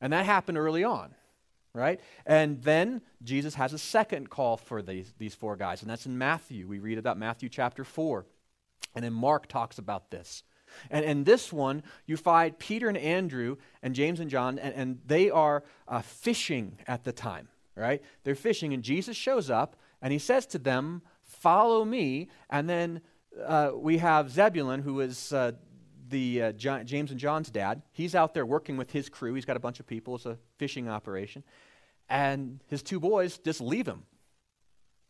[0.00, 1.14] and that happened early on
[1.74, 2.00] right?
[2.26, 6.18] And then Jesus has a second call for these, these four guys, and that's in
[6.18, 6.66] Matthew.
[6.66, 8.26] We read about Matthew chapter 4.
[8.94, 10.42] And then Mark talks about this.
[10.90, 14.98] And in this one, you find Peter and Andrew and James and John, and, and
[15.06, 18.02] they are uh, fishing at the time, right?
[18.24, 22.28] They're fishing, and Jesus shows up, and he says to them, Follow me.
[22.48, 23.00] And then
[23.44, 25.52] uh, we have Zebulun, who is uh,
[26.10, 27.82] the uh, John, James and John's dad.
[27.92, 29.34] He's out there working with his crew.
[29.34, 30.16] He's got a bunch of people.
[30.16, 31.44] It's a fishing operation.
[32.08, 34.02] And his two boys just leave him.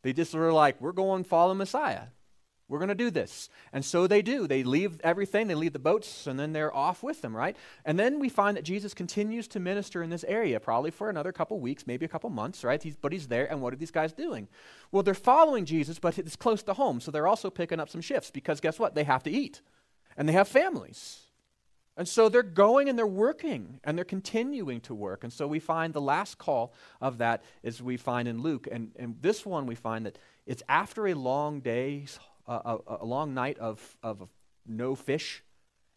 [0.02, 2.04] They just are like, we're going follow Messiah.
[2.70, 3.48] We're going to do this.
[3.72, 4.46] And so they do.
[4.46, 7.56] They leave everything, they leave the boats, and then they're off with them, right?
[7.84, 11.32] And then we find that Jesus continues to minister in this area, probably for another
[11.32, 12.80] couple weeks, maybe a couple months, right?
[12.80, 14.46] He's, but he's there, and what are these guys doing?
[14.92, 18.00] Well, they're following Jesus, but it's close to home, so they're also picking up some
[18.00, 18.94] shifts because guess what?
[18.94, 19.62] They have to eat
[20.16, 21.20] and they have families.
[21.96, 25.22] And so they're going and they're working and they're continuing to work.
[25.22, 28.66] And so we find the last call of that is we find in Luke.
[28.70, 32.06] And, and this one we find that it's after a long day,
[32.48, 34.26] uh, a, a, long night of, of
[34.66, 35.42] no fish.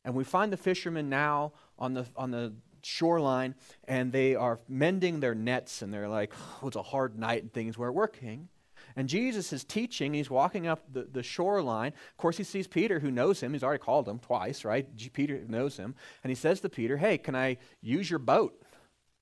[0.03, 3.55] And we find the fishermen now on the, on the shoreline
[3.87, 7.53] and they are mending their nets and they're like, oh, it's a hard night and
[7.53, 7.77] things.
[7.77, 8.49] weren't working.
[8.95, 11.93] And Jesus is teaching, he's walking up the, the shoreline.
[12.11, 13.53] Of course, he sees Peter, who knows him.
[13.53, 14.87] He's already called him twice, right?
[15.13, 15.95] Peter knows him.
[16.23, 18.61] And he says to Peter, Hey, can I use your boat?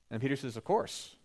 [0.09, 1.15] And Peter says, Of course.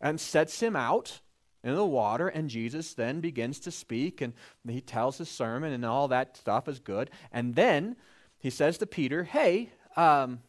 [0.00, 1.20] And sets him out
[1.64, 4.32] in the water, and Jesus then begins to speak, and
[4.66, 7.08] he tells his sermon, and all that stuff is good.
[7.30, 7.96] And then
[8.38, 10.40] he says to Peter, Hey, um,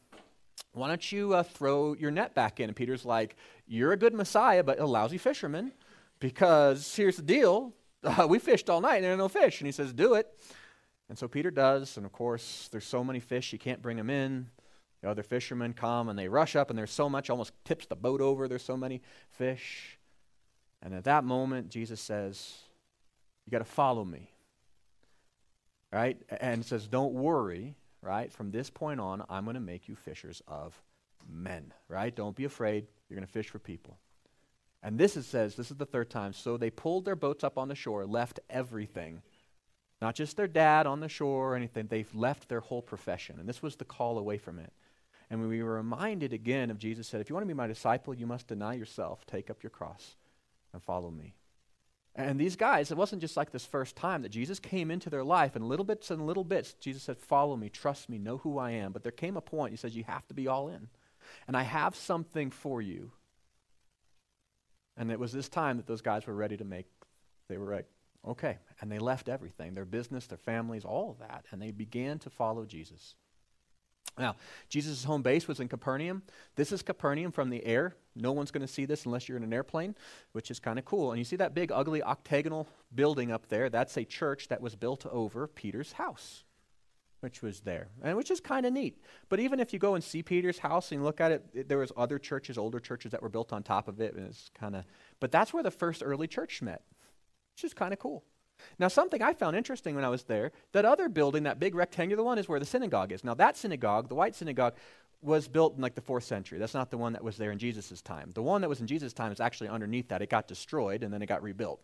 [0.74, 2.70] why don't you uh, throw your net back in?
[2.70, 3.36] And Peter's like,
[3.68, 5.72] You're a good Messiah, but a lousy fisherman.
[6.24, 9.60] Because here's the deal uh, we fished all night and there are no fish.
[9.60, 10.26] And he says, Do it.
[11.10, 11.98] And so Peter does.
[11.98, 14.48] And of course, there's so many fish, you can't bring them in.
[15.02, 17.98] The other fishermen come and they rush up, and there's so much, almost tips the
[17.98, 18.48] boat over.
[18.48, 20.00] There's so many fish.
[20.82, 22.54] And at that moment, Jesus says,
[23.46, 24.32] You got to follow me.
[25.92, 26.22] Right?
[26.40, 28.32] And says, Don't worry, right?
[28.32, 30.82] From this point on, I'm going to make you fishers of
[31.30, 32.16] men, right?
[32.16, 32.88] Don't be afraid.
[33.10, 33.98] You're going to fish for people.
[34.84, 36.34] And this it says, this is the third time.
[36.34, 39.22] So they pulled their boats up on the shore, left everything.
[40.02, 43.40] Not just their dad on the shore or anything, they've left their whole profession.
[43.40, 44.74] And this was the call away from it.
[45.30, 48.14] And we were reminded again of Jesus said, If you want to be my disciple,
[48.14, 50.18] you must deny yourself, take up your cross,
[50.74, 51.34] and follow me.
[52.14, 55.24] And these guys, it wasn't just like this first time that Jesus came into their
[55.24, 56.74] life and little bits and little bits.
[56.74, 58.92] Jesus said, Follow me, trust me, know who I am.
[58.92, 60.90] But there came a point, he says, You have to be all in.
[61.48, 63.14] And I have something for you
[64.98, 66.86] and it was this time that those guys were ready to make,
[67.50, 67.88] they were like,
[68.28, 68.58] okay.
[68.80, 71.46] And they left everything their business, their families, all of that.
[71.52, 73.16] And they began to follow Jesus.
[74.18, 74.36] Now,
[74.70, 76.22] Jesus' home base was in Capernaum.
[76.56, 77.96] This is Capernaum from the air.
[78.16, 79.96] No one's going to see this unless you're in an airplane,
[80.34, 81.12] which is kind of cool.
[81.12, 83.70] And you see that big, ugly, octagonal building up there?
[83.70, 86.44] That's a church that was built over Peter's house
[87.24, 89.02] which was there, and which is kind of neat.
[89.30, 91.78] But even if you go and see Peter's house and look at it, it, there
[91.78, 94.76] was other churches, older churches that were built on top of it, and it's kind
[94.76, 94.84] of.
[95.22, 96.82] But that's where the first early church met,
[97.56, 98.26] which is kind of cool.
[98.78, 102.24] Now, something I found interesting when I was there, that other building, that big rectangular
[102.24, 103.24] one, is where the synagogue is.
[103.24, 104.76] Now, that synagogue, the white synagogue,
[105.22, 106.60] was built in like the fourth century.
[106.60, 108.32] That's not the one that was there in Jesus' time.
[108.32, 110.22] The one that was in Jesus' time is actually underneath that.
[110.22, 111.82] It got destroyed and then it got rebuilt.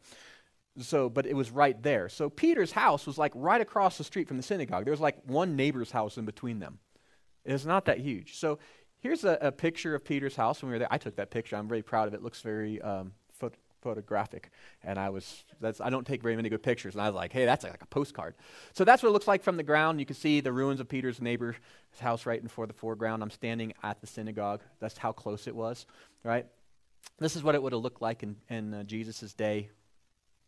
[0.77, 2.09] So, but it was right there.
[2.09, 4.85] So Peter's house was like right across the street from the synagogue.
[4.85, 6.79] There was like one neighbor's house in between them.
[7.43, 8.37] It's not that huge.
[8.37, 8.59] So
[8.99, 10.87] here's a, a, picture of Peter's house when we were there.
[10.91, 11.55] I took that picture.
[11.55, 12.17] I'm very proud of it.
[12.17, 14.51] it looks very um, phot- photographic.
[14.83, 16.95] And I was, that's, I don't take very many good pictures.
[16.95, 18.35] And I was like, hey, that's like a postcard.
[18.73, 19.99] So that's what it looks like from the ground.
[19.99, 21.55] You can see the ruins of Peter's neighbor's
[21.99, 23.23] house right in for the foreground.
[23.23, 24.61] I'm standing at the synagogue.
[24.79, 25.85] That's how close it was,
[26.23, 26.45] right?
[27.17, 29.69] This is what it would have looked like in, in uh, Jesus' day,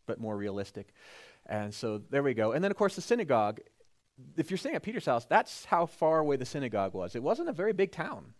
[0.06, 0.92] but more realistic.
[1.46, 2.52] And so there we go.
[2.52, 3.60] And then, of course, the synagogue.
[4.36, 7.16] If you're staying at Peter's house, that's how far away the synagogue was.
[7.16, 8.34] It wasn't a very big town,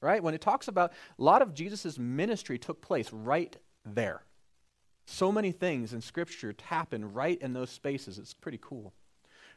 [0.00, 0.22] right?
[0.22, 4.22] When it talks about a lot of Jesus' ministry took place right there.
[5.04, 8.18] So many things in Scripture happen right in those spaces.
[8.18, 8.92] It's pretty cool.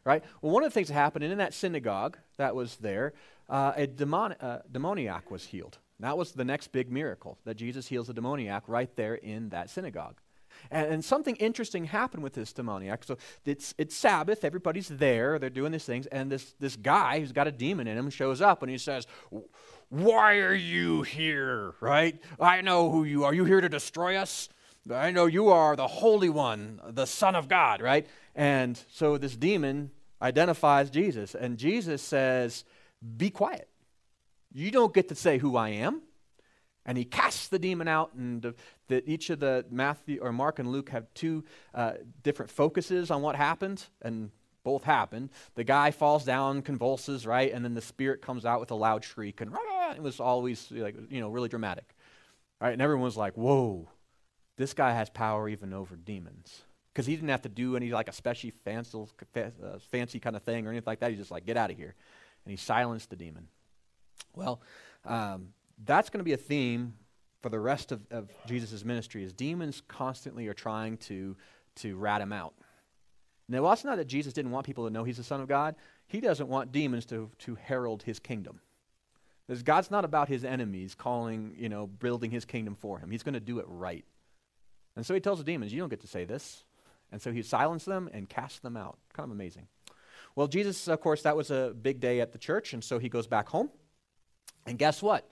[0.06, 0.24] Right?
[0.42, 3.14] Well, one of the things that happened in that synagogue that was there,
[3.50, 5.78] uh, a demon, uh, demoniac was healed.
[6.00, 9.70] That was the next big miracle, that Jesus heals a demoniac right there in that
[9.70, 10.16] synagogue.
[10.72, 13.04] And, and, something interesting happened with this demoniac.
[13.04, 17.32] So it's, it's Sabbath, everybody's there, they're doing these things, and this, this guy who's
[17.32, 19.08] got a demon in him shows up and he says,
[19.90, 21.74] Why are you here?
[21.80, 22.22] Right?
[22.40, 23.32] I know who you are.
[23.32, 24.50] Are you here to destroy us?
[24.92, 28.08] I know you are the Holy One, the Son of God, right?
[28.36, 29.92] And so this demon
[30.22, 32.64] identifies Jesus, and Jesus says,
[33.18, 33.68] Be quiet.
[34.52, 36.02] You don't get to say who I am.
[36.90, 38.54] And he casts the demon out, and
[38.88, 41.44] the, each of the Matthew or Mark and Luke have two
[41.76, 44.32] uh, different focuses on what happened, and
[44.64, 45.30] both happened.
[45.54, 49.04] The guy falls down, convulses, right, and then the spirit comes out with a loud
[49.06, 49.56] shriek, and
[49.96, 51.96] it was always like you know really dramatic,
[52.60, 52.74] right?
[52.74, 53.88] And everyone was like, "Whoa,
[54.60, 56.64] this guy has power even over demons.
[56.92, 58.98] Because he didn't have to do any like a special fancy,
[59.38, 61.12] uh, fancy kind of thing or anything like that.
[61.12, 61.96] He's just like, get out of here.
[62.44, 63.48] And he silenced the demon.
[64.36, 64.60] Well,
[65.06, 65.54] um,
[65.86, 66.94] that's going to be a theme
[67.42, 71.36] for the rest of, of Jesus' ministry is demons constantly are trying to,
[71.78, 72.54] to rat him out.
[73.48, 75.76] Now, it's not that Jesus didn't want people to know he's the Son of God.
[76.08, 78.62] He doesn't want demons to, to herald his kingdom.
[79.48, 83.10] Because God's not about his enemies calling, you know, building his kingdom for him.
[83.10, 84.06] He's going to do it right.
[84.96, 86.64] And so he tells the demons, You don't get to say this.
[87.12, 89.00] And so he silenced them and cast them out.
[89.14, 89.68] Kind of amazing.
[90.36, 93.10] Well, Jesus, of course, that was a big day at the church, and so he
[93.10, 93.72] goes back home.
[94.68, 95.28] And guess what?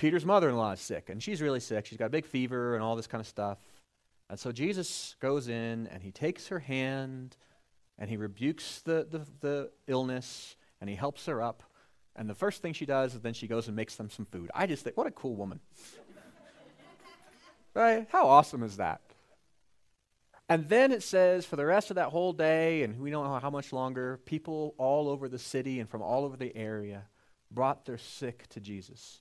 [0.00, 1.84] Peter's mother in law is sick, and she's really sick.
[1.84, 3.58] She's got a big fever and all this kind of stuff.
[4.30, 7.36] And so Jesus goes in and he takes her hand
[7.98, 11.62] and he rebukes the, the, the illness and he helps her up.
[12.16, 14.50] And the first thing she does is then she goes and makes them some food.
[14.54, 15.60] I just think, what a cool woman.
[17.72, 18.08] Right?
[18.10, 19.00] How awesome is that?
[20.48, 23.38] And then it says for the rest of that whole day, and we don't know
[23.38, 27.04] how much longer, people all over the city and from all over the area
[27.48, 29.20] brought their sick to Jesus.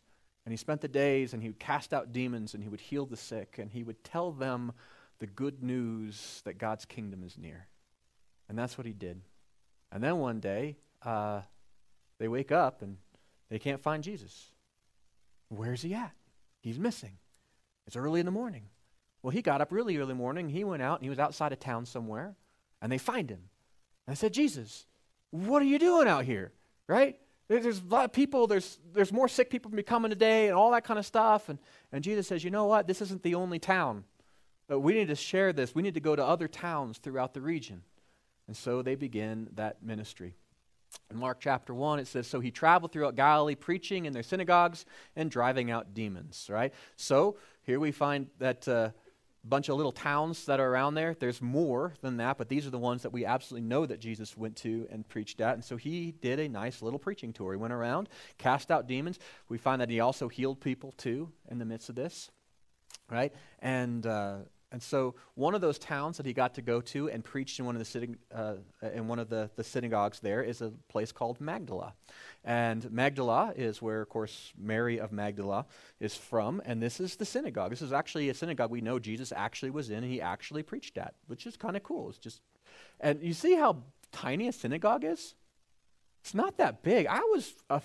[0.50, 3.06] And he spent the days and he would cast out demons and he would heal
[3.06, 4.72] the sick and he would tell them
[5.20, 7.68] the good news that God's kingdom is near.
[8.48, 9.22] And that's what he did.
[9.92, 11.42] And then one day, uh,
[12.18, 12.98] they wake up and
[13.52, 14.48] they can't find Jesus.
[15.50, 16.16] Where's he at?
[16.62, 17.20] He's missing.
[17.86, 18.70] It's early in the morning.
[19.22, 20.50] Well, he got up really early morning.
[20.50, 22.36] He went out and he was outside of town somewhere,
[22.82, 23.52] and they find him.
[24.08, 24.88] And I said, Jesus,
[25.30, 26.54] what are you doing out here?
[26.88, 27.20] Right?
[27.50, 30.84] There's a lot of people, there's, there's more sick people coming today and all that
[30.84, 31.50] kind of stuff.
[31.50, 31.58] And,
[31.92, 32.86] and Jesus says, you know what?
[32.88, 34.04] This isn't the only town.
[34.68, 35.74] But we need to share this.
[35.74, 37.82] We need to go to other towns throughout the region.
[38.46, 40.36] And so they begin that ministry.
[41.10, 44.86] In Mark chapter 1, it says, So he traveled throughout Galilee, preaching in their synagogues
[45.16, 46.72] and driving out demons, right?
[46.98, 48.90] So here we find that uh,
[49.50, 51.16] bunch of little towns that are around there.
[51.20, 54.38] There's more than that, but these are the ones that we absolutely know that Jesus
[54.38, 55.56] went to and preached at.
[55.56, 57.54] And so he did a nice little preaching tour.
[57.54, 59.20] He went around, cast out demons.
[59.50, 62.30] We find that he also healed people too in the midst of this,
[63.10, 63.34] right?
[63.60, 64.38] And uh,
[64.72, 67.66] and so one of those towns that he got to go to and preached in
[67.66, 68.56] one of the sitting, uh,
[68.94, 71.94] in one of the, the synagogues there is a place called Magdala.
[72.44, 75.66] And Magdala is where, of course, Mary of Magdala
[76.00, 76.62] is from.
[76.66, 77.72] And this is the synagogue.
[77.72, 81.00] This is actually a synagogue we know Jesus actually was in and he actually preached
[81.00, 82.10] at, which is kind of cool.
[82.10, 82.42] It's just,
[83.00, 83.78] and you see how
[84.12, 85.34] tiny a synagogue is?
[86.22, 87.08] It's not that big.
[87.08, 87.80] I was uh,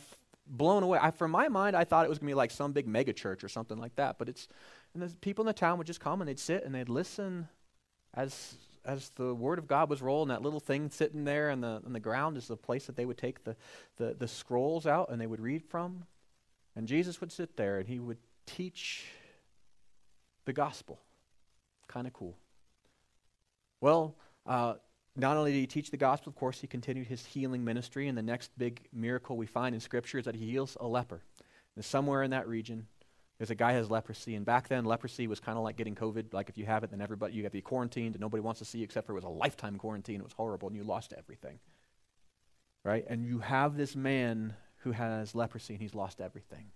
[0.46, 0.98] blown away.
[1.00, 3.12] I, from my mind, I thought it was going to be like some big mega
[3.12, 4.48] church or something like that, but it's
[4.94, 7.48] and the people in the town would just come and they'd sit and they'd listen
[8.14, 8.54] as
[8.84, 11.92] as the word of God was rolling, that little thing sitting there on the, on
[11.92, 13.56] the ground is the place that they would take the,
[13.96, 16.04] the, the scrolls out and they would read from.
[16.76, 19.06] And Jesus would sit there and he would teach
[20.44, 21.00] the gospel.
[21.88, 22.36] Kind of cool.
[23.80, 24.16] Well,
[24.46, 24.74] uh,
[25.16, 28.08] not only did he teach the gospel, of course, he continued his healing ministry.
[28.08, 31.22] And the next big miracle we find in Scripture is that he heals a leper.
[31.76, 32.86] And somewhere in that region,
[33.38, 34.34] there's a guy has leprosy.
[34.36, 36.32] And back then, leprosy was kind of like getting COVID.
[36.32, 38.60] Like if you have it, then everybody, you have to be quarantined, and nobody wants
[38.60, 40.20] to see you except for it was a lifetime quarantine.
[40.20, 41.58] It was horrible, and you lost everything.
[42.84, 43.04] Right?
[43.08, 46.66] And you have this man who has leprosy, and he's lost everything.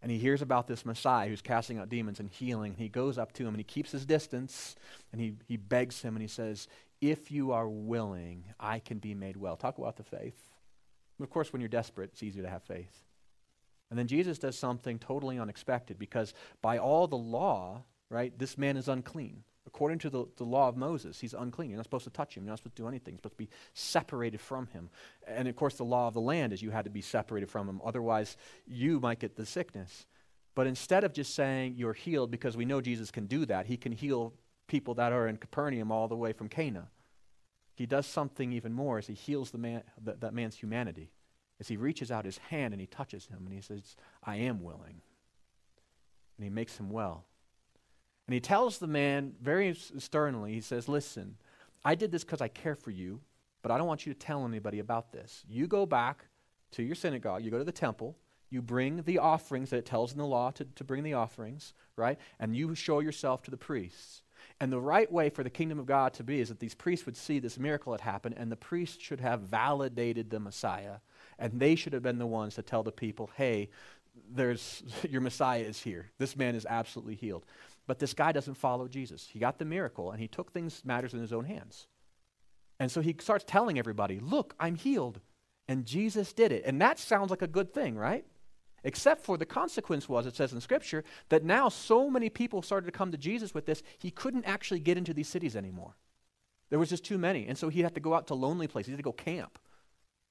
[0.00, 2.72] And he hears about this Messiah who's casting out demons and healing.
[2.72, 4.76] And he goes up to him and he keeps his distance
[5.12, 6.68] and he, he begs him and he says,
[7.00, 9.56] If you are willing, I can be made well.
[9.56, 10.40] Talk about the faith.
[11.18, 13.07] And of course, when you're desperate, it's easier to have faith.
[13.90, 18.76] And then Jesus does something totally unexpected because by all the law, right, this man
[18.76, 19.44] is unclean.
[19.66, 21.70] According to the, the law of Moses, he's unclean.
[21.70, 22.44] You're not supposed to touch him.
[22.44, 23.14] You're not supposed to do anything.
[23.14, 24.88] You're supposed to be separated from him.
[25.26, 27.68] And of course, the law of the land is you had to be separated from
[27.68, 27.80] him.
[27.84, 28.36] Otherwise,
[28.66, 30.06] you might get the sickness.
[30.54, 33.76] But instead of just saying you're healed, because we know Jesus can do that, he
[33.76, 34.32] can heal
[34.68, 36.88] people that are in Capernaum all the way from Cana.
[37.74, 41.10] He does something even more as he heals the man, that, that man's humanity.
[41.60, 44.62] As he reaches out his hand and he touches him and he says, I am
[44.62, 45.00] willing.
[46.36, 47.24] And he makes him well.
[48.26, 51.36] And he tells the man very sternly, he says, Listen,
[51.84, 53.20] I did this because I care for you,
[53.62, 55.44] but I don't want you to tell anybody about this.
[55.48, 56.26] You go back
[56.72, 58.16] to your synagogue, you go to the temple,
[58.50, 61.74] you bring the offerings that it tells in the law to, to bring the offerings,
[61.96, 62.18] right?
[62.38, 64.22] And you show yourself to the priests.
[64.60, 67.06] And the right way for the kingdom of God to be is that these priests
[67.06, 70.96] would see this miracle had happened, and the priests should have validated the Messiah.
[71.38, 73.70] And they should have been the ones to tell the people, hey,
[74.30, 76.10] there's your Messiah is here.
[76.18, 77.44] This man is absolutely healed.
[77.86, 79.28] But this guy doesn't follow Jesus.
[79.30, 81.86] He got the miracle and he took things, matters in his own hands.
[82.78, 85.20] And so he starts telling everybody, Look, I'm healed.
[85.68, 86.64] And Jesus did it.
[86.64, 88.24] And that sounds like a good thing, right?
[88.84, 92.86] Except for the consequence was, it says in Scripture, that now so many people started
[92.86, 95.94] to come to Jesus with this, he couldn't actually get into these cities anymore.
[96.70, 97.46] There was just too many.
[97.46, 99.58] And so he had to go out to lonely places, he'd have to go camp.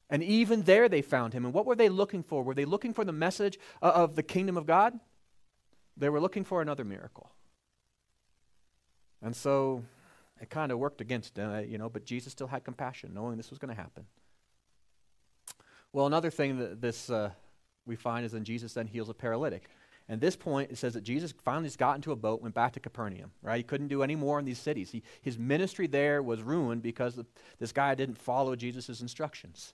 [0.09, 1.45] And even there they found him.
[1.45, 2.43] And what were they looking for?
[2.43, 4.99] Were they looking for the message of the kingdom of God?
[5.97, 7.31] They were looking for another miracle.
[9.21, 9.83] And so
[10.41, 13.37] it kind of worked against them, uh, you know, but Jesus still had compassion, knowing
[13.37, 14.05] this was going to happen.
[15.91, 17.31] Well, another thing that this uh,
[17.85, 19.69] we find is then Jesus then heals a paralytic.
[20.09, 22.79] And this point, it says that Jesus finally got into a boat, went back to
[22.79, 23.57] Capernaum, right?
[23.57, 24.91] He couldn't do any more in these cities.
[24.91, 27.19] He, his ministry there was ruined because
[27.59, 29.73] this guy didn't follow Jesus' instructions.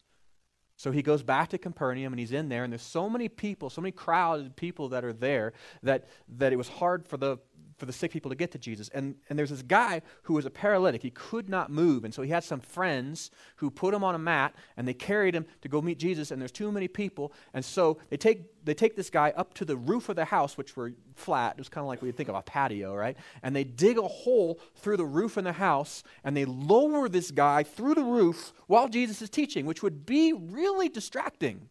[0.76, 3.70] So he goes back to Capernaum and he's in there, and there's so many people,
[3.70, 5.54] so many crowded people that are there
[5.84, 6.08] that,
[6.38, 7.38] that it was hard for the
[7.84, 8.88] for the sick people to get to Jesus.
[8.94, 11.02] And, and there's this guy who was a paralytic.
[11.02, 12.06] He could not move.
[12.06, 15.36] And so he had some friends who put him on a mat and they carried
[15.36, 16.32] him to go meet Jesus.
[16.32, 17.34] And there's too many people.
[17.54, 20.58] And so they take, they take this guy up to the roof of the house,
[20.58, 21.56] which were flat.
[21.56, 23.18] It was kind of like you think of a patio, right?
[23.42, 27.32] And they dig a hole through the roof in the house and they lower this
[27.32, 31.68] guy through the roof while Jesus is teaching, which would be really distracting,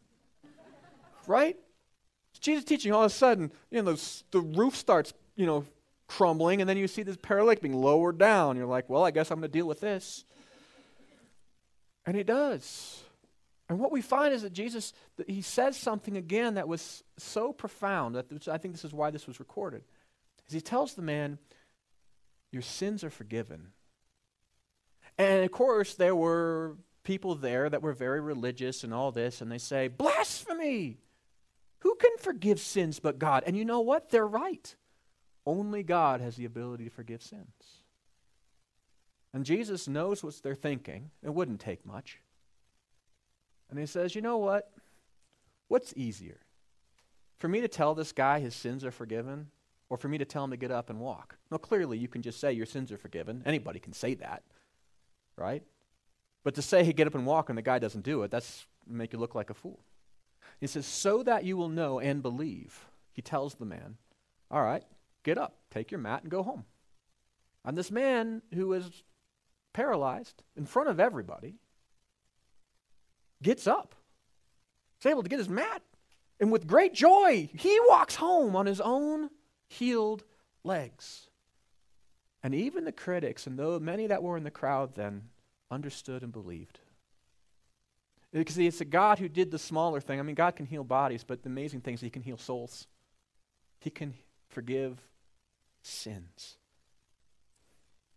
[1.27, 1.57] right?
[2.39, 5.65] Jesus teaching, all of a sudden, you know, the, the roof starts, you know,
[6.17, 8.57] crumbling, and then you see this paralytic being lowered down.
[8.57, 10.25] You're like, well, I guess I'm going to deal with this.
[12.05, 13.03] And he does.
[13.69, 14.93] And what we find is that Jesus,
[15.27, 19.27] he says something again that was so profound that I think this is why this
[19.27, 19.85] was recorded.
[20.47, 21.39] Is he tells the man,
[22.51, 23.69] Your sins are forgiven.
[25.17, 29.51] And of course, there were people there that were very religious and all this, and
[29.51, 30.99] they say, Blasphemy!
[31.81, 33.45] Who can forgive sins but God?
[33.47, 34.11] And you know what?
[34.11, 34.75] They're right.
[35.45, 37.83] Only God has the ability to forgive sins.
[39.35, 41.11] And Jesus knows what they're thinking.
[41.23, 42.21] It wouldn't take much.
[43.71, 44.71] And he says, You know what?
[45.69, 46.41] What's easier?
[47.39, 49.49] For me to tell this guy his sins are forgiven,
[49.89, 51.37] or for me to tell him to get up and walk?
[51.51, 53.43] No, clearly you can just say your sins are forgiven.
[53.45, 54.43] Anybody can say that,
[55.37, 55.63] right?
[56.45, 58.67] But to say, hey, get up and walk, and the guy doesn't do it, that's
[58.87, 59.81] make you look like a fool.
[60.61, 62.87] He says, so that you will know and believe.
[63.13, 63.97] He tells the man,
[64.51, 64.85] all right,
[65.23, 66.65] Get up, take your mat, and go home.
[67.65, 69.05] And this man who was
[69.73, 71.55] paralyzed in front of everybody
[73.43, 73.95] gets up.
[74.99, 75.83] He's able to get his mat.
[76.41, 79.31] And with great joy, he walks home on his own
[79.69, 80.25] healed
[80.65, 81.29] legs.
[82.43, 85.29] And even the critics, and though many that were in the crowd then,
[85.71, 86.81] understood and believed.
[88.33, 90.19] Because it's a God who did the smaller thing.
[90.19, 92.87] I mean, God can heal bodies, but the amazing thing is He can heal souls.
[93.79, 94.15] He can
[94.49, 94.99] forgive
[95.83, 96.57] sins.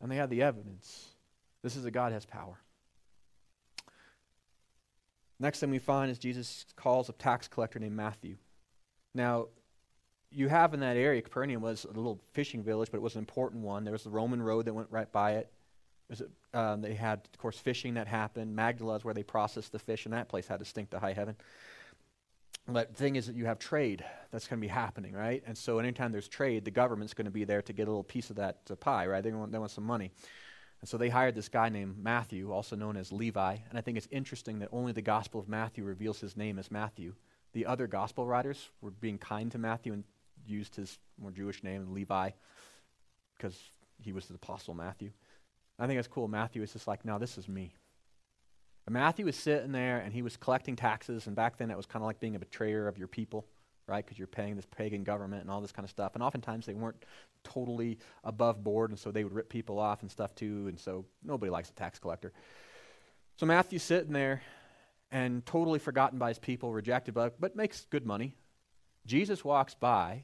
[0.01, 1.09] And they had the evidence.
[1.61, 2.59] This is a God has power.
[5.39, 8.37] Next thing we find is Jesus calls a tax collector named Matthew.
[9.13, 9.47] Now,
[10.31, 13.19] you have in that area, Capernaum was a little fishing village, but it was an
[13.19, 13.83] important one.
[13.83, 15.51] There was the Roman road that went right by it.
[16.09, 16.21] It,
[16.53, 18.55] um, they had, of course, fishing that happened.
[18.55, 21.13] Magdala is where they processed the fish, and that place had to stink to high
[21.13, 21.35] heaven.
[22.67, 25.43] But the thing is that you have trade that's going to be happening, right?
[25.45, 28.03] And so anytime there's trade, the government's going to be there to get a little
[28.03, 29.23] piece of that uh, pie, right?
[29.23, 30.11] They want, they want some money.
[30.81, 33.57] And so they hired this guy named Matthew, also known as Levi.
[33.69, 36.71] And I think it's interesting that only the Gospel of Matthew reveals his name as
[36.71, 37.13] Matthew.
[37.53, 40.03] The other Gospel writers were being kind to Matthew and
[40.47, 42.31] used his more Jewish name, Levi,
[43.37, 43.57] because
[43.99, 45.11] he was the Apostle Matthew.
[45.77, 46.27] I think that's cool.
[46.27, 47.73] Matthew is just like, no, this is me.
[48.89, 52.03] Matthew was sitting there and he was collecting taxes, and back then it was kind
[52.03, 53.45] of like being a betrayer of your people,
[53.87, 54.05] right?
[54.05, 56.13] Because you're paying this pagan government and all this kind of stuff.
[56.13, 57.03] And oftentimes they weren't
[57.43, 61.05] totally above board, and so they would rip people off and stuff too, and so
[61.23, 62.31] nobody likes a tax collector.
[63.37, 64.43] So Matthew's sitting there
[65.11, 68.35] and totally forgotten by his people, rejected, but makes good money.
[69.05, 70.23] Jesus walks by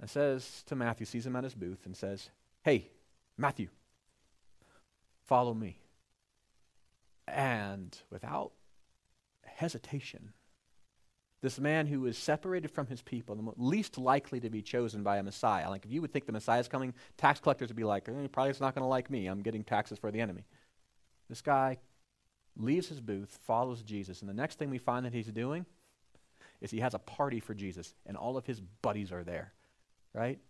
[0.00, 2.30] and says to Matthew, sees him at his booth, and says,
[2.62, 2.90] Hey,
[3.36, 3.68] Matthew,
[5.26, 5.78] follow me.
[7.34, 8.52] And without
[9.44, 10.32] hesitation,
[11.40, 15.18] this man who is separated from his people, the least likely to be chosen by
[15.18, 15.70] a Messiah.
[15.70, 18.26] Like if you would think the Messiah is coming, tax collectors would be like, eh,
[18.32, 19.26] probably it's not going to like me.
[19.26, 20.46] I'm getting taxes for the enemy.
[21.28, 21.78] This guy
[22.56, 25.64] leaves his booth, follows Jesus, and the next thing we find that he's doing
[26.60, 29.52] is he has a party for Jesus, and all of his buddies are there,
[30.12, 30.40] right?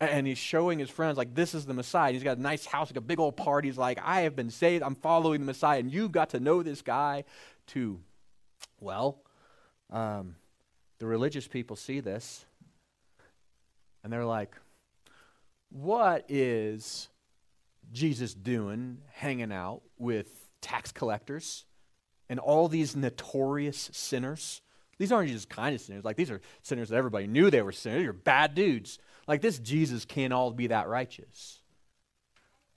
[0.00, 2.12] And he's showing his friends, like, this is the Messiah.
[2.12, 3.68] He's got a nice house, like a big old party.
[3.68, 4.82] He's like, I have been saved.
[4.82, 5.78] I'm following the Messiah.
[5.78, 7.24] And you got to know this guy
[7.66, 8.00] too.
[8.80, 9.22] Well,
[9.90, 10.34] um,
[10.98, 12.44] the religious people see this,
[14.02, 14.56] and they're like,
[15.70, 17.08] what is
[17.92, 20.28] Jesus doing hanging out with
[20.60, 21.64] tax collectors
[22.28, 24.60] and all these notorious sinners?
[24.98, 26.04] These aren't just kind of sinners.
[26.04, 28.02] Like, these are sinners that everybody knew they were sinners.
[28.02, 28.98] They're bad dudes.
[29.26, 31.60] Like this Jesus can't all be that righteous.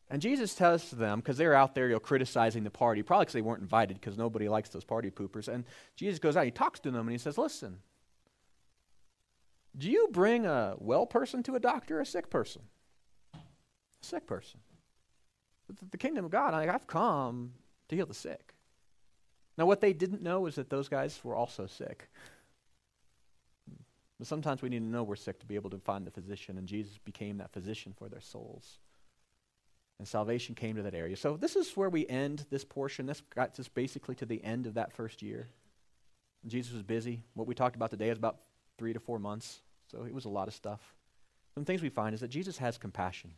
[0.10, 3.34] And Jesus tells them, because they're out there you know, criticizing the party, probably because
[3.34, 5.50] they weren't invited, because nobody likes those party poopers.
[5.50, 5.66] And
[5.98, 7.80] Jesus goes out, he talks to them, and he says, Listen,
[9.78, 12.62] do you bring a well person to a doctor or a sick person?
[13.34, 13.40] A
[14.02, 14.62] sick person.
[15.92, 17.52] The, kingdom of God, I, I've come
[17.90, 18.54] to heal the sick.
[19.58, 22.10] Now, what they didn't know is that those guys were also sick.
[24.18, 26.58] But sometimes we need to know we're sick to be able to find the physician,
[26.58, 28.80] and Jesus became that physician for their souls.
[30.00, 31.16] And salvation came to that area.
[31.16, 33.06] So this is where we end this portion.
[33.06, 35.48] This got us basically to the end of that first year.
[36.46, 37.24] Jesus was busy.
[37.34, 38.38] What we talked about today is about
[38.78, 39.62] three to four months.
[39.92, 40.80] So it was a lot of stuff.
[41.56, 43.32] Some things we find is that Jesus has compassion.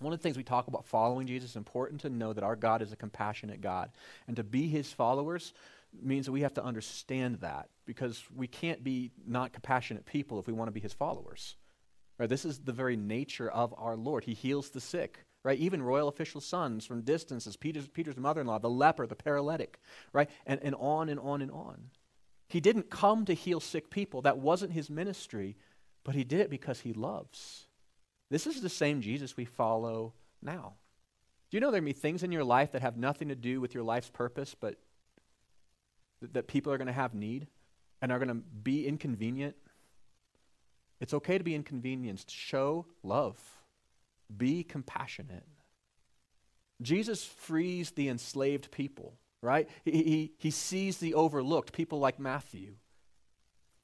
[0.00, 2.56] One of the things we talk about following Jesus is important to know that our
[2.56, 3.90] God is a compassionate God.
[4.26, 5.54] And to be his followers,
[6.02, 10.46] means that we have to understand that because we can't be not compassionate people if
[10.46, 11.56] we want to be his followers.
[12.18, 12.28] Right?
[12.28, 14.24] This is the very nature of our Lord.
[14.24, 15.20] He heals the sick.
[15.44, 15.60] Right?
[15.60, 19.78] Even royal official sons from distances, Peter's, Peter's mother-in-law, the leper, the paralytic,
[20.12, 20.28] right?
[20.44, 21.90] And, and on and on and on.
[22.48, 24.22] He didn't come to heal sick people.
[24.22, 25.56] That wasn't his ministry,
[26.02, 27.68] but he did it because he loves.
[28.28, 30.74] This is the same Jesus we follow now.
[31.50, 33.60] Do you know there may be things in your life that have nothing to do
[33.60, 34.80] with your life's purpose, but
[36.20, 37.46] that people are going to have need
[38.00, 39.56] and are going to be inconvenient,
[41.00, 42.30] it's okay to be inconvenienced.
[42.30, 43.38] Show love,
[44.34, 45.46] be compassionate.
[46.82, 49.68] Jesus frees the enslaved people, right?
[49.84, 52.74] He, he, he sees the overlooked, people like Matthew.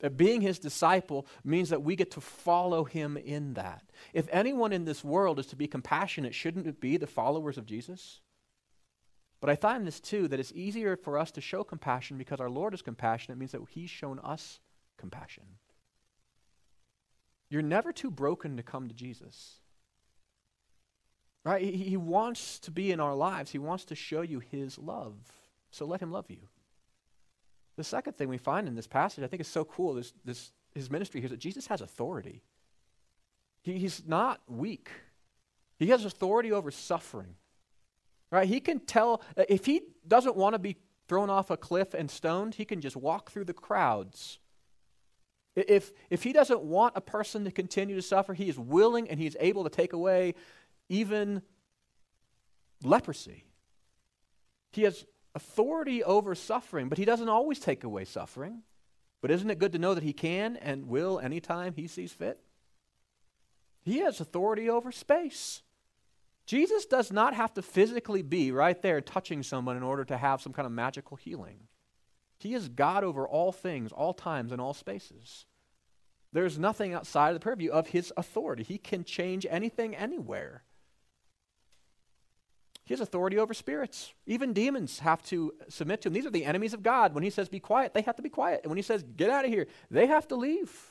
[0.00, 3.84] That being his disciple means that we get to follow him in that.
[4.12, 7.66] If anyone in this world is to be compassionate, shouldn't it be the followers of
[7.66, 8.20] Jesus?
[9.42, 12.48] But I find this too that it's easier for us to show compassion because our
[12.48, 13.36] Lord is compassionate.
[13.36, 14.60] It means that He's shown us
[14.96, 15.42] compassion.
[17.50, 19.56] You're never too broken to come to Jesus.
[21.44, 21.60] Right?
[21.60, 25.16] He, he wants to be in our lives, He wants to show you His love.
[25.72, 26.48] So let Him love you.
[27.76, 30.52] The second thing we find in this passage, I think is so cool, this, this,
[30.72, 32.44] his ministry here, is that Jesus has authority.
[33.62, 34.88] He, he's not weak,
[35.80, 37.34] He has authority over suffering.
[38.32, 38.48] Right?
[38.48, 42.10] He can tell, uh, if he doesn't want to be thrown off a cliff and
[42.10, 44.38] stoned, he can just walk through the crowds.
[45.54, 49.20] If, if he doesn't want a person to continue to suffer, he is willing and
[49.20, 50.34] he's able to take away
[50.88, 51.42] even
[52.82, 53.44] leprosy.
[54.70, 55.04] He has
[55.34, 58.62] authority over suffering, but he doesn't always take away suffering.
[59.20, 62.40] But isn't it good to know that he can and will anytime he sees fit?
[63.82, 65.62] He has authority over space.
[66.52, 70.42] Jesus does not have to physically be right there touching someone in order to have
[70.42, 71.60] some kind of magical healing.
[72.38, 75.46] He is God over all things, all times, and all spaces.
[76.30, 78.64] There's nothing outside of the purview of his authority.
[78.64, 80.64] He can change anything anywhere.
[82.84, 84.12] He has authority over spirits.
[84.26, 86.12] Even demons have to submit to him.
[86.12, 87.14] These are the enemies of God.
[87.14, 88.60] When he says be quiet, they have to be quiet.
[88.62, 90.90] And when he says get out of here, they have to leave.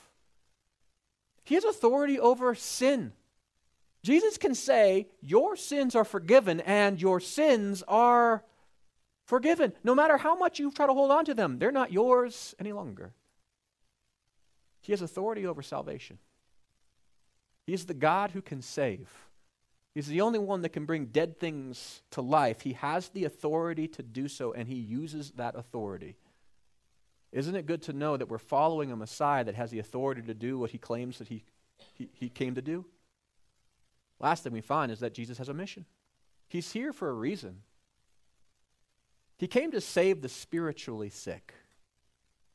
[1.44, 3.12] He has authority over sin.
[4.02, 8.44] Jesus can say, Your sins are forgiven and your sins are
[9.26, 9.72] forgiven.
[9.84, 12.72] No matter how much you try to hold on to them, they're not yours any
[12.72, 13.12] longer.
[14.80, 16.18] He has authority over salvation.
[17.64, 19.08] He's the God who can save.
[19.94, 22.62] He's the only one that can bring dead things to life.
[22.62, 26.16] He has the authority to do so, and he uses that authority.
[27.30, 30.34] Isn't it good to know that we're following a Messiah that has the authority to
[30.34, 31.44] do what he claims that he,
[31.94, 32.86] he, he came to do?
[34.22, 35.84] Last thing we find is that Jesus has a mission.
[36.48, 37.62] He's here for a reason.
[39.36, 41.52] He came to save the spiritually sick.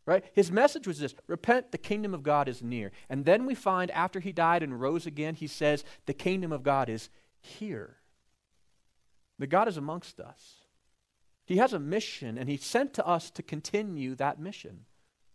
[0.05, 0.23] Right?
[0.33, 2.93] His message was this repent, the kingdom of God is near.
[3.09, 6.63] And then we find after he died and rose again, he says, the kingdom of
[6.63, 7.09] God is
[7.41, 7.97] here.
[9.37, 10.61] The God is amongst us.
[11.45, 14.85] He has a mission, and he sent to us to continue that mission,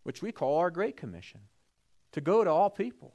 [0.02, 1.40] which we call our Great Commission
[2.12, 3.14] to go to all people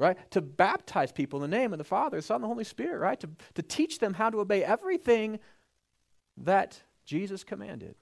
[0.00, 0.16] right?
[0.30, 2.98] To baptize people in the name of the Father, the Son, and the Holy Spirit,
[2.98, 3.20] right?
[3.20, 5.38] To, to teach them how to obey everything
[6.38, 7.94] that Jesus commanded.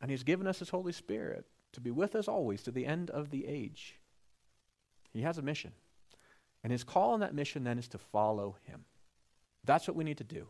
[0.00, 3.10] And He's given us His Holy Spirit to be with us always to the end
[3.10, 3.96] of the age.
[5.12, 5.72] He has a mission.
[6.62, 8.84] And His call on that mission then is to follow Him.
[9.64, 10.46] That's what we need to do.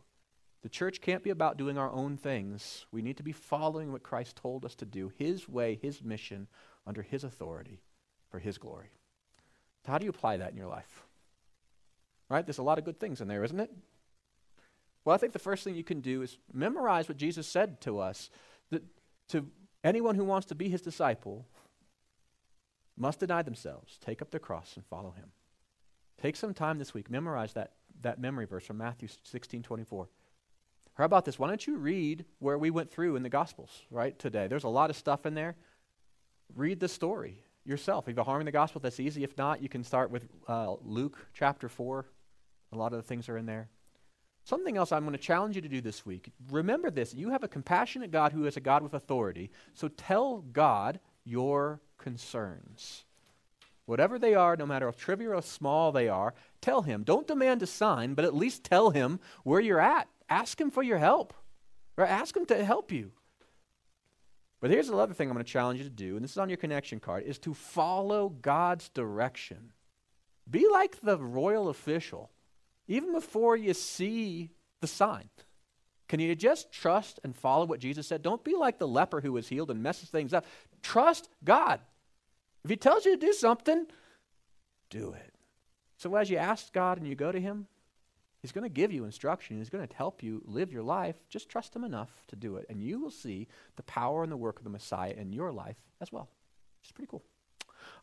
[0.62, 2.84] The church can't be about doing our own things.
[2.93, 6.47] We need to be following what Christ told us to do, His way, His mission,
[6.87, 7.80] under His authority
[8.28, 8.91] for His glory.
[9.87, 11.05] So how do you apply that in your life?
[12.28, 12.45] Right?
[12.45, 13.70] There's a lot of good things in there, isn't it?
[15.05, 18.01] Well, I think the first thing you can do is memorize what Jesus said to
[18.01, 18.28] us
[18.70, 18.82] that
[19.28, 19.47] to
[19.84, 21.47] anyone who wants to be his disciple
[22.97, 25.30] must deny themselves, take up their cross, and follow him.
[26.20, 30.09] Take some time this week, memorize that, that memory verse from Matthew 16 24.
[30.95, 31.39] How about this?
[31.39, 34.49] Why don't you read where we went through in the Gospels, right, today?
[34.49, 35.55] There's a lot of stuff in there.
[36.55, 38.08] Read the story yourself.
[38.08, 39.24] If you're harming the gospel, that's easy.
[39.24, 42.06] If not, you can start with uh, Luke chapter 4.
[42.72, 43.68] A lot of the things are in there.
[44.44, 46.30] Something else I'm going to challenge you to do this week.
[46.50, 49.50] Remember this you have a compassionate God who is a God with authority.
[49.74, 53.04] So tell God your concerns.
[53.86, 57.02] Whatever they are, no matter how trivial or small they are, tell Him.
[57.02, 60.08] Don't demand a sign, but at least tell Him where you're at.
[60.28, 61.34] Ask Him for your help.
[61.96, 63.12] Or ask Him to help you.
[64.61, 66.38] But here's the other thing I'm going to challenge you to do, and this is
[66.38, 69.72] on your connection card, is to follow God's direction.
[70.48, 72.30] Be like the royal official,
[72.88, 74.50] even before you see
[74.80, 75.28] the sign.
[76.09, 78.22] Can you just trust and follow what Jesus said?
[78.22, 80.46] Don't be like the leper who was healed and messes things up.
[80.82, 81.80] Trust God.
[82.64, 83.86] If He tells you to do something,
[84.88, 85.34] do it.
[85.96, 87.66] So as you ask God and you go to Him,
[88.43, 89.59] He's going to give you instruction.
[89.59, 91.16] He's going to help you live your life.
[91.28, 92.66] Just trust Him enough to do it.
[92.68, 95.76] And you will see the power and the work of the Messiah in your life
[96.01, 96.28] as well.
[96.82, 97.22] It's pretty cool.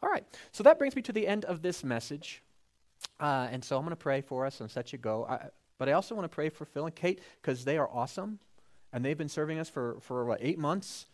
[0.02, 0.26] All right.
[0.52, 2.44] So that brings me to the end of this message.
[3.20, 5.26] Uh, and so I'm going to pray for us and set you go.
[5.26, 8.40] I, but I also want to pray for Phil and Kate because they are awesome.
[8.92, 11.08] And they've been serving us for, for what, eight months?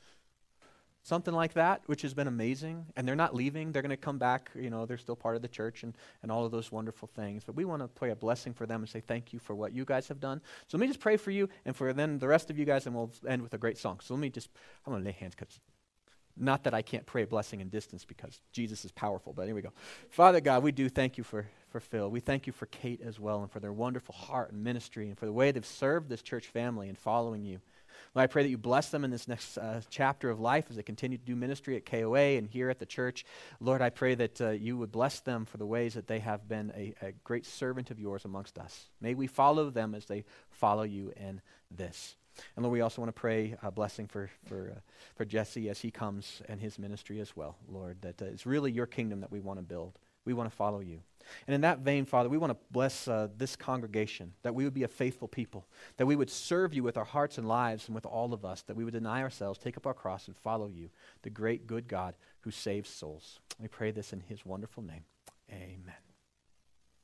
[1.03, 2.85] Something like that, which has been amazing.
[2.95, 3.71] And they're not leaving.
[3.71, 4.49] They're going to come back.
[4.55, 7.43] You know, they're still part of the church and, and all of those wonderful things.
[7.43, 9.73] But we want to pray a blessing for them and say thank you for what
[9.73, 10.41] you guys have done.
[10.67, 12.85] So let me just pray for you and for then the rest of you guys,
[12.85, 13.99] and we'll end with a great song.
[14.01, 14.49] So let me just,
[14.85, 15.59] I'm going to lay hands because
[16.39, 19.55] not that I can't pray a blessing in distance because Jesus is powerful, but here
[19.55, 19.73] we go.
[20.09, 22.09] Father God, we do thank you for, for Phil.
[22.09, 25.17] We thank you for Kate as well and for their wonderful heart and ministry and
[25.17, 27.59] for the way they've served this church family and following you.
[28.15, 30.75] Lord, I pray that you bless them in this next uh, chapter of life as
[30.75, 33.25] they continue to do ministry at KOA and here at the church.
[33.59, 36.47] Lord, I pray that uh, you would bless them for the ways that they have
[36.47, 38.89] been a, a great servant of yours amongst us.
[38.99, 42.15] May we follow them as they follow you in this.
[42.55, 44.79] And Lord, we also want to pray a blessing for, for, uh,
[45.15, 48.71] for Jesse as he comes and his ministry as well, Lord, that uh, it's really
[48.71, 49.99] your kingdom that we want to build.
[50.25, 51.01] We want to follow you.
[51.47, 54.73] And in that vein, Father, we want to bless uh, this congregation, that we would
[54.73, 55.67] be a faithful people,
[55.97, 58.61] that we would serve you with our hearts and lives and with all of us,
[58.63, 60.89] that we would deny ourselves, take up our cross, and follow you,
[61.21, 63.39] the great, good God who saves souls.
[63.59, 65.03] We pray this in his wonderful name.
[65.51, 66.08] Amen.